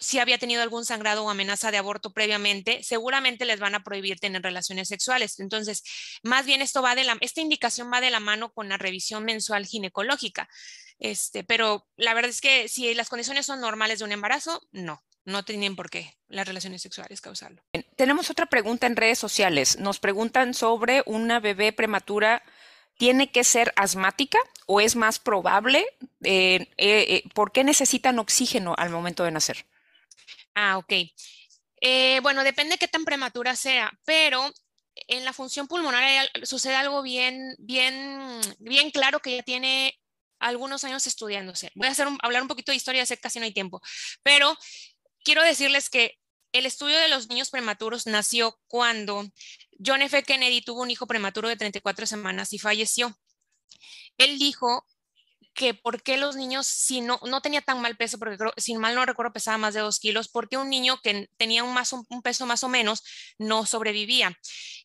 si 0.00 0.20
había 0.20 0.38
tenido 0.38 0.62
algún 0.62 0.84
sangrado 0.84 1.24
o 1.24 1.30
amenaza 1.30 1.72
de 1.72 1.78
aborto 1.78 2.12
previamente, 2.12 2.84
seguramente 2.84 3.44
les 3.44 3.58
van 3.58 3.74
a 3.74 3.82
prohibir 3.82 4.20
tener 4.20 4.42
relaciones 4.42 4.86
sexuales. 4.88 5.40
Entonces, 5.40 5.82
más 6.22 6.46
bien 6.46 6.62
esto 6.62 6.82
va 6.82 6.94
de 6.94 7.02
la, 7.02 7.16
esta 7.20 7.40
indicación 7.40 7.90
va 7.92 8.00
de 8.00 8.10
la 8.10 8.20
mano 8.20 8.52
con 8.52 8.68
la 8.68 8.76
revisión 8.76 9.24
mensual 9.24 9.66
ginecológica. 9.66 10.48
Este, 11.00 11.42
pero 11.42 11.86
la 11.96 12.14
verdad 12.14 12.30
es 12.30 12.40
que 12.40 12.68
si 12.68 12.94
las 12.94 13.08
condiciones 13.08 13.46
son 13.46 13.60
normales 13.60 13.98
de 13.98 14.04
un 14.04 14.12
embarazo, 14.12 14.60
no 14.70 15.02
no 15.28 15.44
tienen 15.44 15.76
por 15.76 15.90
qué 15.90 16.16
las 16.28 16.48
relaciones 16.48 16.82
sexuales 16.82 17.20
causarlo. 17.20 17.62
Tenemos 17.96 18.30
otra 18.30 18.46
pregunta 18.46 18.86
en 18.86 18.96
redes 18.96 19.18
sociales. 19.18 19.78
Nos 19.78 20.00
preguntan 20.00 20.54
sobre 20.54 21.02
una 21.06 21.38
bebé 21.38 21.72
prematura. 21.72 22.42
¿Tiene 22.96 23.30
que 23.30 23.44
ser 23.44 23.72
asmática 23.76 24.38
o 24.66 24.80
es 24.80 24.96
más 24.96 25.18
probable? 25.18 25.86
Eh, 26.24 26.66
eh, 26.78 27.06
eh, 27.08 27.22
¿Por 27.34 27.52
qué 27.52 27.62
necesitan 27.62 28.18
oxígeno 28.18 28.74
al 28.76 28.90
momento 28.90 29.22
de 29.22 29.30
nacer? 29.30 29.66
Ah, 30.54 30.78
ok. 30.78 30.92
bueno, 32.22 32.42
depende 32.42 32.72
de 32.72 32.78
qué 32.78 32.88
tan 32.88 33.04
prematura 33.04 33.54
sea, 33.54 33.92
pero 34.04 34.50
en 35.06 35.24
la 35.24 35.32
función 35.32 35.68
pulmonar 35.68 36.28
sucede 36.42 36.74
algo 36.74 37.02
bien, 37.02 37.54
bien, 37.58 38.40
bien 38.58 38.90
claro 38.90 39.20
que 39.20 39.36
ya 39.36 39.42
tiene 39.42 39.94
algunos 40.40 40.84
años 40.84 41.06
estudiándose. 41.06 41.70
Voy 41.74 41.88
a 41.88 41.90
hacer 41.90 42.08
hablar 42.22 42.42
un 42.42 42.48
poquito 42.48 42.72
de 42.72 42.76
historia, 42.76 43.06
sé 43.06 43.16
que 43.16 43.22
casi 43.22 43.38
no 43.38 43.44
hay 43.44 43.52
tiempo, 43.52 43.80
pero 44.22 44.56
quiero 45.24 45.42
decirles 45.42 45.90
que 45.90 46.18
el 46.52 46.66
estudio 46.66 46.98
de 46.98 47.08
los 47.08 47.28
niños 47.28 47.50
prematuros 47.50 48.06
nació 48.06 48.58
cuando 48.66 49.24
John 49.84 50.02
F. 50.02 50.22
Kennedy 50.22 50.62
tuvo 50.62 50.82
un 50.82 50.90
hijo 50.90 51.06
prematuro 51.06 51.48
de 51.48 51.56
34 51.56 52.06
semanas 52.06 52.52
y 52.52 52.58
falleció. 52.58 53.16
Él 54.16 54.38
dijo 54.38 54.86
que 55.54 55.74
por 55.74 56.02
qué 56.02 56.16
los 56.16 56.36
niños, 56.36 56.66
si 56.66 57.00
no, 57.00 57.20
no 57.24 57.42
tenía 57.42 57.60
tan 57.60 57.80
mal 57.80 57.96
peso, 57.96 58.18
porque 58.18 58.38
creo, 58.38 58.52
mal 58.78 58.94
no 58.94 59.04
recuerdo 59.04 59.32
pesaba 59.32 59.58
más 59.58 59.74
de 59.74 59.80
dos 59.80 59.98
kilos, 59.98 60.28
porque 60.28 60.56
un 60.56 60.70
niño 60.70 61.00
que 61.02 61.28
tenía 61.36 61.64
un, 61.64 61.74
más, 61.74 61.92
un 61.92 62.22
peso 62.22 62.46
más 62.46 62.62
o 62.62 62.68
menos 62.68 63.02
no 63.38 63.66
sobrevivía. 63.66 64.38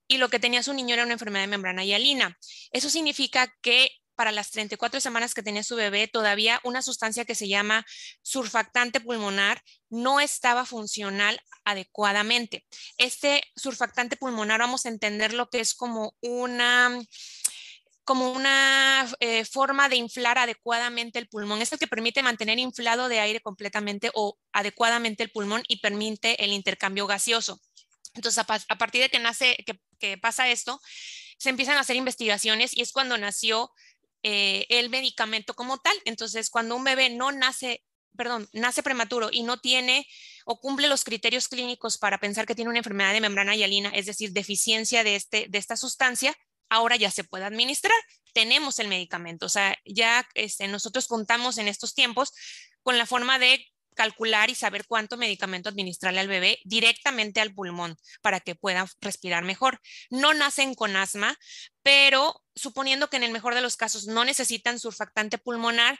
Y 0.08 0.18
lo 0.18 0.30
que 0.30 0.40
tenía 0.40 0.64
su 0.64 0.74
niño 0.74 0.96
era 0.96 1.04
una 1.04 1.14
enfermedad 1.14 1.44
de 1.44 1.48
membrana 1.48 1.86
hialina. 1.86 2.38
Eso 2.72 2.90
significa 2.90 3.56
que 3.62 3.92
para 4.24 4.32
las 4.32 4.52
34 4.52 5.02
semanas 5.02 5.34
que 5.34 5.44
tenía 5.44 5.64
su 5.64 5.76
bebé, 5.76 6.08
todavía 6.08 6.62
una 6.64 6.82
sustancia 6.82 7.26
que 7.26 7.36
se 7.36 7.50
llama 7.50 7.86
surfactante 8.22 9.02
pulmonar 9.02 9.62
no 9.90 10.22
estaba 10.22 10.66
funcional 10.66 11.42
adecuadamente. 11.66 12.66
Este 12.98 13.44
surfactante 13.58 14.16
pulmonar 14.16 14.62
vamos 14.62 14.86
a 14.86 14.90
entender 14.90 15.34
lo 15.34 15.50
que 15.50 15.60
es 15.60 15.74
como 15.74 16.16
una 16.22 16.98
como 18.06 18.32
una 18.32 19.14
eh, 19.20 19.44
forma 19.44 19.90
de 19.90 19.98
inflar 19.98 20.38
adecuadamente 20.38 21.20
el 21.20 21.28
pulmón. 21.28 21.62
Es 21.62 21.74
el 21.74 21.80
que 21.80 21.88
permite 21.88 22.24
mantener 22.24 22.60
inflado 22.60 23.10
de 23.10 23.20
aire 23.20 23.42
completamente 23.42 24.10
o 24.14 24.38
adecuadamente 24.54 25.24
el 25.24 25.32
pulmón 25.32 25.64
y 25.68 25.82
permite 25.82 26.42
el 26.46 26.54
intercambio 26.54 27.08
gaseoso. 27.08 27.60
Entonces, 28.14 28.38
a, 28.38 28.78
partir 28.78 29.02
de 29.02 29.10
que 29.10 29.20
nace, 29.20 29.58
que, 30.00 30.18
pasa 30.18 30.48
esto, 30.48 30.80
se 31.38 31.50
empiezan 31.50 31.76
a 31.76 31.82
hacer 31.82 31.98
investigaciones 31.98 32.72
y 32.74 32.82
es 32.82 32.94
cuando 32.94 33.18
nació 33.18 33.70
eh, 34.24 34.66
el 34.70 34.90
medicamento 34.90 35.54
como 35.54 35.78
tal. 35.80 35.96
Entonces, 36.06 36.50
cuando 36.50 36.76
un 36.76 36.84
bebé 36.84 37.10
no 37.10 37.32
nace, 37.32 37.84
perdón, 38.16 38.48
nace 38.54 38.82
prematuro 38.82 39.30
y 39.32 39.44
no 39.44 39.60
tiene 39.60 40.08
o 40.46 40.60
cumple 40.60 40.88
los 40.88 41.04
criterios 41.04 41.48
clínicos 41.48 41.98
para 41.98 42.20
pensar 42.20 42.46
que 42.46 42.56
tiene 42.56 42.70
una 42.70 42.80
enfermedad 42.80 43.14
de 43.14 43.22
membrana 43.22 43.56
hialina, 43.56 43.90
es 43.90 44.06
decir, 44.06 44.32
deficiencia 44.32 45.04
de, 45.04 45.16
este, 45.16 45.48
de 45.50 45.58
esta 45.58 45.78
sustancia, 45.78 46.36
ahora 46.70 46.96
ya 46.96 47.12
se 47.12 47.24
puede 47.24 47.46
administrar. 47.46 47.98
Tenemos 48.34 48.80
el 48.80 48.88
medicamento, 48.88 49.46
o 49.46 49.50
sea, 49.50 49.78
ya 49.86 50.28
este, 50.34 50.68
nosotros 50.68 51.08
contamos 51.08 51.58
en 51.58 51.68
estos 51.68 51.94
tiempos 51.94 52.34
con 52.82 52.98
la 52.98 53.06
forma 53.06 53.40
de 53.40 53.73
calcular 53.94 54.50
y 54.50 54.56
saber 54.56 54.86
cuánto 54.88 55.18
medicamento 55.18 55.70
administrarle 55.70 56.20
al 56.20 56.28
bebé 56.28 56.60
directamente 56.64 57.42
al 57.42 57.54
pulmón 57.54 57.98
para 58.22 58.40
que 58.40 58.56
pueda 58.56 58.86
respirar 59.02 59.44
mejor. 59.44 59.80
No 60.10 60.34
nacen 60.34 60.76
con 60.76 60.96
asma, 60.96 61.38
pero 61.82 62.44
suponiendo 62.56 63.10
que 63.10 63.18
en 63.18 63.24
el 63.24 63.32
mejor 63.32 63.56
de 63.56 63.62
los 63.62 63.78
casos 63.78 64.08
no 64.08 64.26
necesitan 64.26 64.80
surfactante 64.80 65.38
pulmonar, 65.38 66.00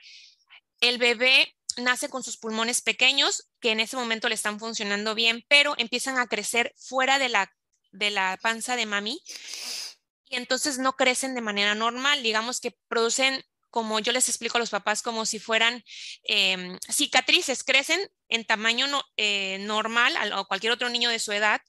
el 0.82 0.98
bebé 0.98 1.56
nace 1.78 2.10
con 2.10 2.24
sus 2.24 2.38
pulmones 2.38 2.82
pequeños, 2.82 3.50
que 3.60 3.72
en 3.72 3.80
ese 3.80 3.96
momento 3.96 4.30
le 4.30 4.36
están 4.36 4.60
funcionando 4.60 5.16
bien, 5.16 5.44
pero 5.48 5.74
empiezan 5.78 6.18
a 6.18 6.28
crecer 6.28 6.74
fuera 6.78 7.20
de 7.20 7.30
la, 7.30 7.52
de 7.92 8.12
la 8.12 8.38
panza 8.42 8.76
de 8.76 8.86
mami 8.86 9.22
y 10.34 10.36
entonces 10.36 10.80
no 10.80 10.94
crecen 10.94 11.36
de 11.36 11.42
manera 11.42 11.76
normal, 11.76 12.24
digamos 12.24 12.60
que 12.60 12.76
producen 12.88 13.44
como 13.74 14.00
yo 14.00 14.12
les 14.12 14.30
explico 14.30 14.58
a 14.58 14.60
los 14.60 14.70
papás, 14.70 15.02
como 15.02 15.26
si 15.26 15.40
fueran 15.40 15.84
em, 16.26 16.78
cicatrices, 16.88 17.64
crecen 17.64 18.00
en 18.30 18.46
tamaño 18.46 18.86
eh, 19.18 19.58
normal 19.62 20.16
a, 20.16 20.44
cualquier 20.44 20.74
otro 20.74 20.90
niño 20.90 21.10
de 21.10 21.18
su 21.18 21.32
edad, 21.32 21.60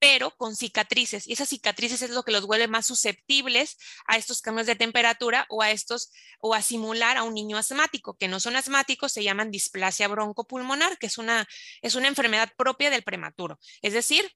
pero 0.00 0.32
con 0.32 0.56
cicatrices. 0.56 1.28
Y 1.28 1.34
esas 1.34 1.50
cicatrices 1.50 2.02
es 2.02 2.10
lo 2.10 2.24
que 2.24 2.32
los 2.32 2.46
vuelve 2.46 2.66
más 2.66 2.86
susceptibles 2.86 3.76
a 4.08 4.16
estos 4.16 4.42
cambios 4.42 4.66
de 4.66 4.74
temperatura 4.74 5.46
o 5.50 5.62
a 5.62 5.70
estos, 5.70 6.10
o 6.40 6.52
a 6.52 6.62
simular 6.62 7.16
a 7.16 7.22
un 7.22 7.32
niño 7.32 7.56
asmático, 7.56 8.16
que 8.16 8.26
no 8.26 8.40
son 8.40 8.56
asmáticos, 8.56 9.12
se 9.12 9.22
llaman 9.22 9.52
displasia 9.52 10.08
broncopulmonar, 10.08 10.98
que 10.98 11.06
es 11.06 11.16
una, 11.16 11.46
es 11.80 11.94
una 11.94 12.08
enfermedad 12.08 12.50
propia 12.56 12.90
del 12.90 13.04
prematuro. 13.04 13.60
Es 13.82 13.92
decir, 13.92 14.28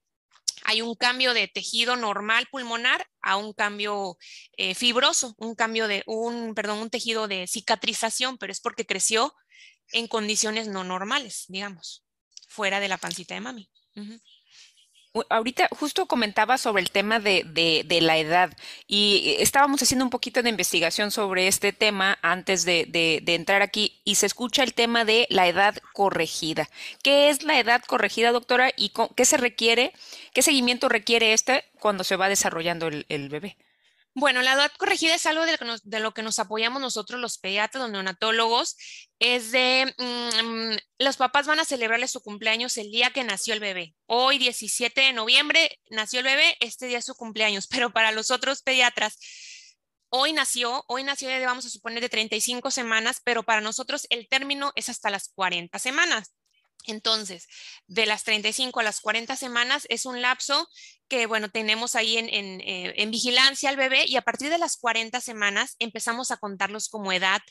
hay 0.63 0.81
un 0.81 0.95
cambio 0.95 1.33
de 1.33 1.47
tejido 1.47 1.95
normal 1.95 2.47
pulmonar 2.51 3.07
a 3.21 3.37
un 3.37 3.53
cambio 3.53 4.17
eh, 4.53 4.75
fibroso, 4.75 5.35
un 5.37 5.55
cambio 5.55 5.87
de 5.87 6.03
un, 6.05 6.53
perdón, 6.55 6.79
un 6.79 6.89
tejido 6.89 7.27
de 7.27 7.47
cicatrización, 7.47 8.37
pero 8.37 8.51
es 8.51 8.59
porque 8.59 8.85
creció 8.85 9.33
en 9.91 10.07
condiciones 10.07 10.67
no 10.67 10.83
normales, 10.83 11.45
digamos, 11.47 12.03
fuera 12.47 12.79
de 12.79 12.87
la 12.87 12.97
pancita 12.97 13.35
de 13.35 13.41
mami. 13.41 13.69
Ahorita 15.29 15.67
justo 15.71 16.05
comentaba 16.05 16.57
sobre 16.57 16.81
el 16.81 16.91
tema 16.91 17.19
de, 17.19 17.43
de, 17.45 18.01
la 18.01 18.17
edad 18.17 18.55
y 18.87 19.35
estábamos 19.39 19.81
haciendo 19.81 20.05
un 20.05 20.11
poquito 20.11 20.43
de 20.43 20.49
investigación 20.49 21.11
sobre 21.11 21.47
este 21.47 21.73
tema 21.73 22.17
antes 22.21 22.65
de, 22.65 22.85
de, 22.85 23.35
entrar 23.35 23.61
aquí 23.61 23.99
y 24.03 24.15
se 24.15 24.25
escucha 24.25 24.63
el 24.63 24.73
tema 24.73 25.05
de 25.05 25.27
la 25.29 25.47
edad 25.47 25.75
corregida. 25.93 26.69
¿Qué 27.03 27.29
es 27.29 27.43
la 27.43 27.59
edad 27.59 27.81
corregida, 27.85 28.31
doctora? 28.31 28.71
¿Y 28.75 28.91
qué 29.15 29.25
se 29.25 29.37
requiere? 29.37 29.93
¿Qué 30.33 30.41
seguimiento 30.41 30.89
requiere 30.89 31.33
este 31.33 31.63
cuando 31.79 32.03
se 32.03 32.15
va 32.15 32.29
desarrollando 32.29 32.87
el 32.87 33.29
bebé? 33.29 33.57
Bueno, 34.19 34.41
la 34.41 34.53
edad 34.53 34.71
corregida 34.79 35.13
es 35.13 35.27
algo 35.27 35.45
de 35.45 35.99
lo, 35.99 36.11
que 36.11 36.23
nos, 36.23 36.39
apoyamos 36.39 36.81
nosotros 36.81 37.21
los 37.21 37.37
pediatras, 37.37 37.83
los 37.83 37.91
neonatólogos, 37.91 38.75
es 39.19 39.51
de 39.51 39.93
mm, 39.95 41.03
los 41.03 41.17
papás 41.17 41.45
van 41.45 41.59
a 41.59 41.65
celebrarle 41.65 42.07
su 42.07 42.23
cumpleaños 42.23 42.77
el 42.77 42.89
día 42.89 43.11
que 43.11 43.23
nació 43.23 43.53
el 43.53 43.59
bebé. 43.59 43.93
Hoy, 44.07 44.39
17 44.39 45.01
de 45.01 45.13
noviembre, 45.13 45.79
nació 45.91 46.21
el 46.21 46.25
bebé, 46.25 46.57
este 46.61 46.87
día 46.87 46.97
es 46.97 47.05
su 47.05 47.13
cumpleaños, 47.13 47.67
pero 47.69 47.91
para 47.93 48.11
los 48.11 48.31
otros 48.31 48.63
pediatras, 48.63 49.19
hoy 50.09 50.33
nació, 50.33 50.83
hoy 50.87 51.03
nació, 51.03 51.29
vamos 51.45 51.67
a 51.67 51.69
suponer, 51.69 52.01
de 52.01 52.09
35 52.09 52.71
semanas, 52.71 53.21
pero 53.23 53.43
para 53.43 53.61
nosotros 53.61 54.07
el 54.09 54.27
término 54.27 54.71
es 54.73 54.89
hasta 54.89 55.11
las 55.11 55.29
40 55.35 55.77
semanas. 55.77 56.33
Entonces, 56.87 57.47
de 57.87 58.05
las 58.05 58.23
35 58.23 58.79
a 58.79 58.83
las 58.83 59.01
40 59.01 59.35
semanas 59.35 59.85
es 59.89 60.05
un 60.05 60.21
lapso 60.21 60.67
que, 61.07 61.25
bueno, 61.25 61.49
tenemos 61.49 61.95
ahí 61.95 62.17
eh, 62.17 62.93
en, 62.95 63.11
vigilancia 63.11 63.69
al 63.69 63.77
bebé 63.77 64.05
y 64.07 64.15
a 64.15 64.21
partir 64.21 64.49
de 64.49 64.57
las 64.57 64.77
40 64.77 65.21
semanas 65.21 65.75
empezamos 65.79 66.31
a 66.31 66.37
contarlos 66.37 66.89
como 66.89 67.11
edad 67.11 67.41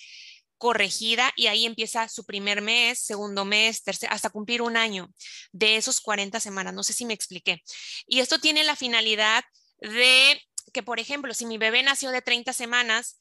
corregida 0.59 1.33
y 1.37 1.49
ahí 1.49 1.67
empieza 1.67 2.09
su 2.09 2.25
primer 2.25 2.63
mes, 2.63 2.99
segundo 2.99 3.45
mes, 3.45 3.83
tercer, 3.83 4.09
hasta 4.11 4.31
cumplir 4.31 4.63
un 4.63 4.77
año 4.77 5.13
de 5.53 5.77
esos 5.77 6.01
40 6.01 6.41
semanas. 6.41 6.75
No 6.75 6.83
sé 6.83 6.93
si 6.93 7.05
me 7.05 7.15
expliqué. 7.15 7.63
Y 8.07 8.21
esto 8.21 8.39
tiene 8.39 8.65
la 8.65 8.75
finalidad 8.75 9.45
de 9.81 10.41
que, 10.73 10.83
por 10.83 10.99
ejemplo, 10.99 11.35
si 11.35 11.47
mi 11.47 11.59
bebé 11.59 11.83
nació 11.83 12.11
de 12.11 12.23
30 12.23 12.53
semanas, 12.53 13.19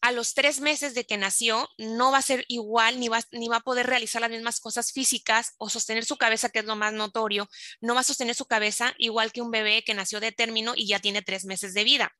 a 0.00 0.12
los 0.12 0.34
tres 0.34 0.60
meses 0.60 0.94
de 0.94 1.04
que 1.04 1.16
nació 1.16 1.68
no 1.76 2.10
va 2.10 2.18
a 2.18 2.22
ser 2.22 2.44
igual 2.48 2.98
ni 2.98 3.08
va, 3.08 3.20
ni 3.32 3.48
va 3.48 3.56
a 3.56 3.60
poder 3.60 3.86
realizar 3.86 4.20
las 4.20 4.30
mismas 4.30 4.60
cosas 4.60 4.92
físicas 4.92 5.54
o 5.58 5.68
sostener 5.68 6.04
su 6.04 6.16
cabeza, 6.16 6.48
que 6.48 6.60
es 6.60 6.64
lo 6.64 6.76
más 6.76 6.92
notorio, 6.92 7.48
no 7.80 7.94
va 7.94 8.00
a 8.00 8.04
sostener 8.04 8.34
su 8.34 8.46
cabeza 8.46 8.94
igual 8.98 9.32
que 9.32 9.42
un 9.42 9.50
bebé 9.50 9.82
que 9.84 9.94
nació 9.94 10.20
de 10.20 10.32
término 10.32 10.72
y 10.74 10.86
ya 10.86 11.00
tiene 11.00 11.22
tres 11.22 11.44
meses 11.44 11.74
de 11.74 11.84
vida. 11.84 12.12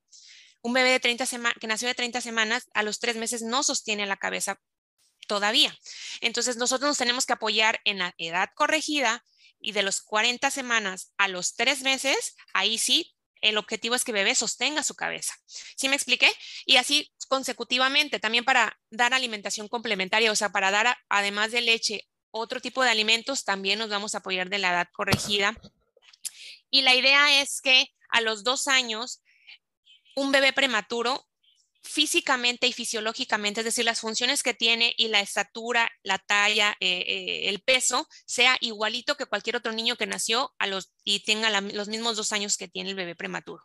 Un 0.62 0.74
bebé 0.74 0.90
de 0.90 1.00
30 1.00 1.26
que 1.58 1.66
nació 1.66 1.88
de 1.88 1.94
30 1.94 2.20
semanas 2.20 2.68
a 2.74 2.82
los 2.82 2.98
tres 2.98 3.16
meses 3.16 3.42
no 3.42 3.62
sostiene 3.62 4.04
la 4.06 4.18
cabeza 4.18 4.60
todavía. 5.26 5.74
Entonces 6.20 6.56
nosotros 6.56 6.88
nos 6.88 6.98
tenemos 6.98 7.24
que 7.24 7.32
apoyar 7.32 7.80
en 7.84 7.98
la 7.98 8.14
edad 8.18 8.50
corregida 8.54 9.24
y 9.58 9.72
de 9.72 9.82
los 9.82 10.02
40 10.02 10.50
semanas 10.50 11.12
a 11.16 11.28
los 11.28 11.54
tres 11.54 11.82
meses, 11.82 12.34
ahí 12.52 12.78
sí 12.78 13.14
el 13.40 13.56
objetivo 13.56 13.94
es 13.94 14.04
que 14.04 14.10
el 14.10 14.16
bebé 14.16 14.34
sostenga 14.34 14.82
su 14.82 14.94
cabeza. 14.94 15.34
¿Sí 15.76 15.88
me 15.88 15.96
expliqué? 15.96 16.30
Y 16.66 16.76
así 16.76 17.10
consecutivamente, 17.30 18.18
también 18.18 18.44
para 18.44 18.76
dar 18.90 19.14
alimentación 19.14 19.68
complementaria, 19.68 20.32
o 20.32 20.34
sea, 20.34 20.50
para 20.50 20.72
dar, 20.72 20.98
además 21.08 21.52
de 21.52 21.60
leche, 21.60 22.08
otro 22.32 22.60
tipo 22.60 22.82
de 22.82 22.90
alimentos, 22.90 23.44
también 23.44 23.78
nos 23.78 23.88
vamos 23.88 24.14
a 24.14 24.18
apoyar 24.18 24.50
de 24.50 24.58
la 24.58 24.70
edad 24.70 24.88
corregida. 24.92 25.56
Y 26.70 26.82
la 26.82 26.96
idea 26.96 27.40
es 27.40 27.60
que 27.60 27.94
a 28.08 28.20
los 28.20 28.42
dos 28.42 28.66
años, 28.66 29.22
un 30.16 30.32
bebé 30.32 30.52
prematuro 30.52 31.24
físicamente 31.84 32.66
y 32.66 32.72
fisiológicamente, 32.72 33.60
es 33.60 33.64
decir, 33.64 33.84
las 33.84 34.00
funciones 34.00 34.42
que 34.42 34.52
tiene 34.52 34.92
y 34.96 35.06
la 35.06 35.20
estatura, 35.20 35.88
la 36.02 36.18
talla, 36.18 36.76
eh, 36.80 37.04
eh, 37.06 37.48
el 37.48 37.60
peso, 37.60 38.08
sea 38.26 38.56
igualito 38.60 39.16
que 39.16 39.26
cualquier 39.26 39.54
otro 39.54 39.72
niño 39.72 39.94
que 39.94 40.06
nació 40.06 40.52
a 40.58 40.66
los, 40.66 40.92
y 41.04 41.20
tenga 41.20 41.60
los 41.60 41.86
mismos 41.86 42.16
dos 42.16 42.32
años 42.32 42.56
que 42.56 42.66
tiene 42.66 42.90
el 42.90 42.96
bebé 42.96 43.14
prematuro. 43.14 43.62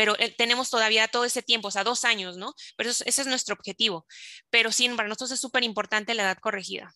Pero 0.00 0.16
eh, 0.18 0.34
tenemos 0.34 0.70
todavía 0.70 1.08
todo 1.08 1.26
ese 1.26 1.42
tiempo, 1.42 1.68
o 1.68 1.70
sea, 1.70 1.84
dos 1.84 2.06
años, 2.06 2.38
¿no? 2.38 2.54
Pero 2.78 2.88
ese 2.88 3.04
es 3.04 3.26
nuestro 3.26 3.54
objetivo. 3.54 4.06
Pero 4.48 4.72
sí, 4.72 4.88
para 4.88 5.10
nosotros 5.10 5.32
es 5.32 5.40
súper 5.40 5.62
importante 5.62 6.14
la 6.14 6.22
edad 6.22 6.38
corregida. 6.38 6.94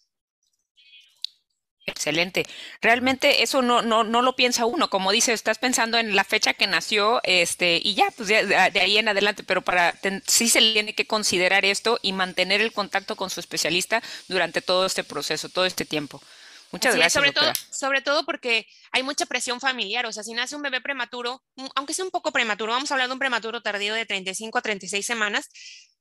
Excelente. 1.85 2.47
Realmente 2.81 3.43
eso 3.43 3.61
no, 3.61 3.83
no, 3.83 4.05
no 4.05 4.23
lo 4.23 4.37
piensa 4.37 4.65
uno. 4.65 4.89
Como 4.89 5.13
dice, 5.13 5.35
estás 5.35 5.59
pensando 5.59 5.99
en 5.99 6.17
la 6.17 6.25
fecha 6.25 6.55
que 6.55 6.67
nació, 6.67 7.21
este, 7.25 7.79
y 7.85 7.93
ya, 7.93 8.11
pues 8.17 8.31
de, 8.31 8.57
ahí 8.57 8.97
en 8.97 9.09
adelante, 9.09 9.45
pero 9.45 9.61
para 9.61 9.95
sí 10.27 10.49
se 10.49 10.61
tiene 10.61 10.95
que 10.95 11.07
considerar 11.07 11.67
esto 11.67 11.99
y 12.01 12.15
mantener 12.15 12.63
el 12.63 12.73
contacto 12.73 13.17
con 13.17 13.29
su 13.29 13.41
especialista 13.41 14.03
durante 14.29 14.63
todo 14.63 14.87
este 14.87 15.05
proceso, 15.05 15.51
todo 15.51 15.67
este 15.67 15.85
tiempo. 15.85 16.23
Muchas 16.75 16.97
gracias. 16.97 17.13
sobre, 17.13 17.33
todo, 17.33 17.53
sobre 17.71 18.03
todo 18.03 18.25
porque 18.25 18.67
hay 18.91 19.05
mucha 19.05 19.27
presión 19.27 19.61
familiar. 19.61 20.07
O 20.07 20.13
sea, 20.13 20.25
si 20.25 20.35
nace 20.35 20.57
un 20.57 20.63
bebé 20.63 20.81
prematuro, 20.81 21.41
aunque 21.77 21.95
sea 21.95 22.05
un 22.05 22.11
poco 22.11 22.33
prematuro, 22.33 22.73
vamos 22.73 22.91
a 22.91 22.95
hablar 22.95 23.09
de 23.09 23.13
un 23.13 23.21
prematuro 23.21 23.63
tardío 23.63 23.95
de 23.95 24.07
35 24.07 24.59
a 24.59 24.63
36 24.63 25.07
semanas, 25.07 25.49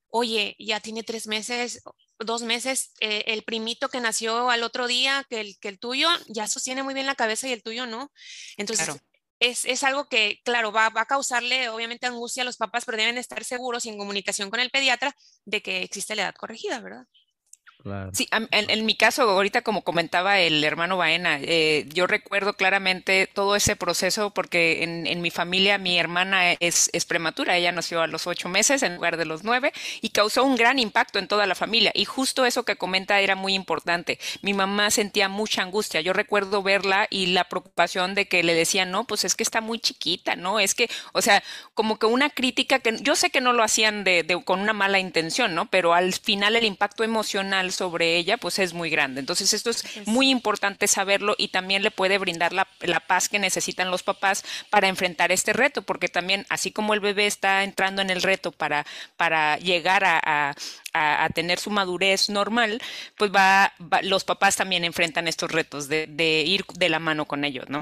oye, 0.10 0.56
ya 0.58 0.80
tiene 0.80 1.04
tres 1.04 1.28
meses, 1.28 1.84
dos 2.20 2.42
meses, 2.42 2.94
eh, 3.02 3.24
el 3.28 3.44
primito 3.44 3.90
que 3.90 4.00
nació 4.00 4.50
al 4.50 4.64
otro 4.64 4.88
día, 4.88 5.26
que 5.30 5.42
el, 5.42 5.60
que 5.60 5.70
el 5.70 5.80
tuyo 5.80 6.08
ya 6.28 6.48
sostiene 6.48 6.82
muy 6.82 6.96
bien 6.96 7.06
la 7.06 7.16
cabeza 7.16 7.48
y 7.48 7.52
el 7.52 7.62
tuyo 7.62 7.86
no. 7.86 8.12
Entonces, 8.58 8.90
es, 9.40 9.66
es, 9.66 9.84
algo 9.84 10.08
que, 10.08 10.42
claro, 10.44 10.72
va, 10.72 10.90
va, 10.90 11.02
a 11.02 11.06
causarle 11.06 11.70
obviamente 11.70 12.08
angustia 12.08 12.42
a 12.42 12.46
los 12.46 12.58
papás, 12.58 12.86
pero 12.86 12.98
deben 12.98 13.18
estar 13.20 13.44
seguros 13.44 13.86
y 13.86 13.90
en 13.90 13.98
comunicación 13.98 14.50
con 14.50 14.60
el 14.60 14.72
pediatra 14.72 15.16
de 15.46 15.62
que 15.62 15.84
existe 15.84 16.16
la 16.16 16.24
edad 16.24 16.36
corregida, 16.36 16.80
¿verdad? 16.80 17.06
Sí, 18.14 18.30
en, 18.32 18.86
mi 18.86 18.96
caso, 18.96 19.24
ahorita 19.24 19.62
como 19.62 19.82
comentaba 19.82 20.40
el 20.40 20.64
hermano 20.64 20.96
Baena, 20.96 21.38
eh, 21.42 21.86
yo 21.90 22.08
recuerdo 22.08 22.54
claramente 22.54 23.28
todo 23.28 23.58
ese 23.58 23.76
proceso 23.76 24.30
porque 24.30 24.84
en, 24.84 25.22
mi 25.22 25.32
familia 25.32 25.78
mi 25.78 26.00
hermana 26.00 26.54
es, 26.54 26.90
prematura, 27.06 27.58
ella 27.58 27.74
nació 27.74 28.02
a 28.02 28.08
los 28.08 28.26
ocho 28.26 28.48
meses 28.48 28.84
en 28.84 28.96
lugar 28.96 29.18
de 29.18 29.26
los 29.26 29.44
nueve 29.44 29.74
y 30.00 30.10
causó 30.10 30.46
un 30.46 30.56
gran 30.56 30.80
impacto 30.80 31.20
en 31.20 31.28
toda 31.28 31.46
la 31.46 31.56
familia. 31.56 31.92
Y 31.94 32.06
justo 32.06 32.46
eso 32.46 32.64
que 32.64 32.78
comenta 32.78 33.20
era 33.20 33.36
muy 33.36 33.54
importante. 33.54 34.18
Mi 34.42 34.54
mamá 34.54 34.90
sentía 34.90 35.28
mucha 35.28 35.62
angustia. 35.62 36.00
Yo 36.00 36.14
recuerdo 36.14 36.64
verla 36.64 37.08
y 37.10 37.28
la 37.28 37.50
preocupación 37.50 38.16
de 38.16 38.30
que 38.30 38.44
le 38.44 38.54
decían, 38.54 38.92
no, 38.92 39.04
pues 39.04 39.26
es 39.26 39.36
que 39.36 39.44
está 39.44 39.60
muy 39.60 39.80
chiquita, 39.80 40.38
¿no? 40.38 40.62
Es 40.62 40.74
que, 40.74 40.90
o 41.12 41.22
sea, 41.22 41.44
como 41.74 42.00
que 42.00 42.06
una 42.06 42.30
crítica 42.30 42.80
que 42.80 42.98
yo 43.02 43.18
sé 43.18 43.30
que 43.30 43.42
no 43.42 43.52
lo 43.52 43.62
hacían 43.62 44.06
de, 44.06 44.42
con 44.46 44.62
una 44.62 44.74
mala 44.74 45.00
intención, 45.00 45.54
¿no? 45.54 45.70
Pero 45.70 45.94
al 45.94 46.14
final 46.14 46.56
el 46.56 46.64
impacto 46.64 47.04
emocional 47.04 47.73
sobre 47.74 48.16
ella, 48.18 48.38
pues 48.38 48.60
es 48.60 48.74
muy 48.74 48.90
grande. 48.90 49.20
Entonces 49.20 49.54
esto 49.54 49.70
es 49.70 49.84
muy 50.06 50.30
importante 50.30 50.88
saberlo 50.88 51.36
y 51.38 51.50
también 51.50 51.84
le 51.84 51.92
puede 51.92 52.18
brindar 52.18 52.54
la, 52.54 52.66
paz 53.08 53.30
que 53.30 53.40
necesitan 53.40 53.92
los 53.92 54.04
papás 54.04 54.44
para 54.70 54.88
enfrentar 54.88 55.32
este 55.32 55.54
reto, 55.54 55.82
porque 55.82 56.08
también 56.08 56.46
así 56.50 56.72
como 56.72 56.94
el 56.94 57.00
bebé 57.00 57.26
está 57.26 57.64
entrando 57.64 58.02
en 58.02 58.10
el 58.10 58.22
reto 58.22 58.52
para, 58.52 58.86
para 59.18 59.58
llegar 59.58 60.04
a, 60.06 60.56
tener 61.34 61.58
su 61.58 61.72
madurez 61.72 62.30
normal, 62.30 62.80
pues 63.18 63.32
va, 63.32 63.74
los 64.04 64.24
papás 64.24 64.56
también 64.56 64.86
enfrentan 64.86 65.28
estos 65.28 65.52
retos 65.52 65.88
de, 65.88 66.06
de 66.06 66.42
ir 66.42 66.66
de 66.76 66.90
la 66.90 67.00
mano 67.00 67.26
con 67.26 67.44
ellos, 67.46 67.68
¿no? 67.68 67.82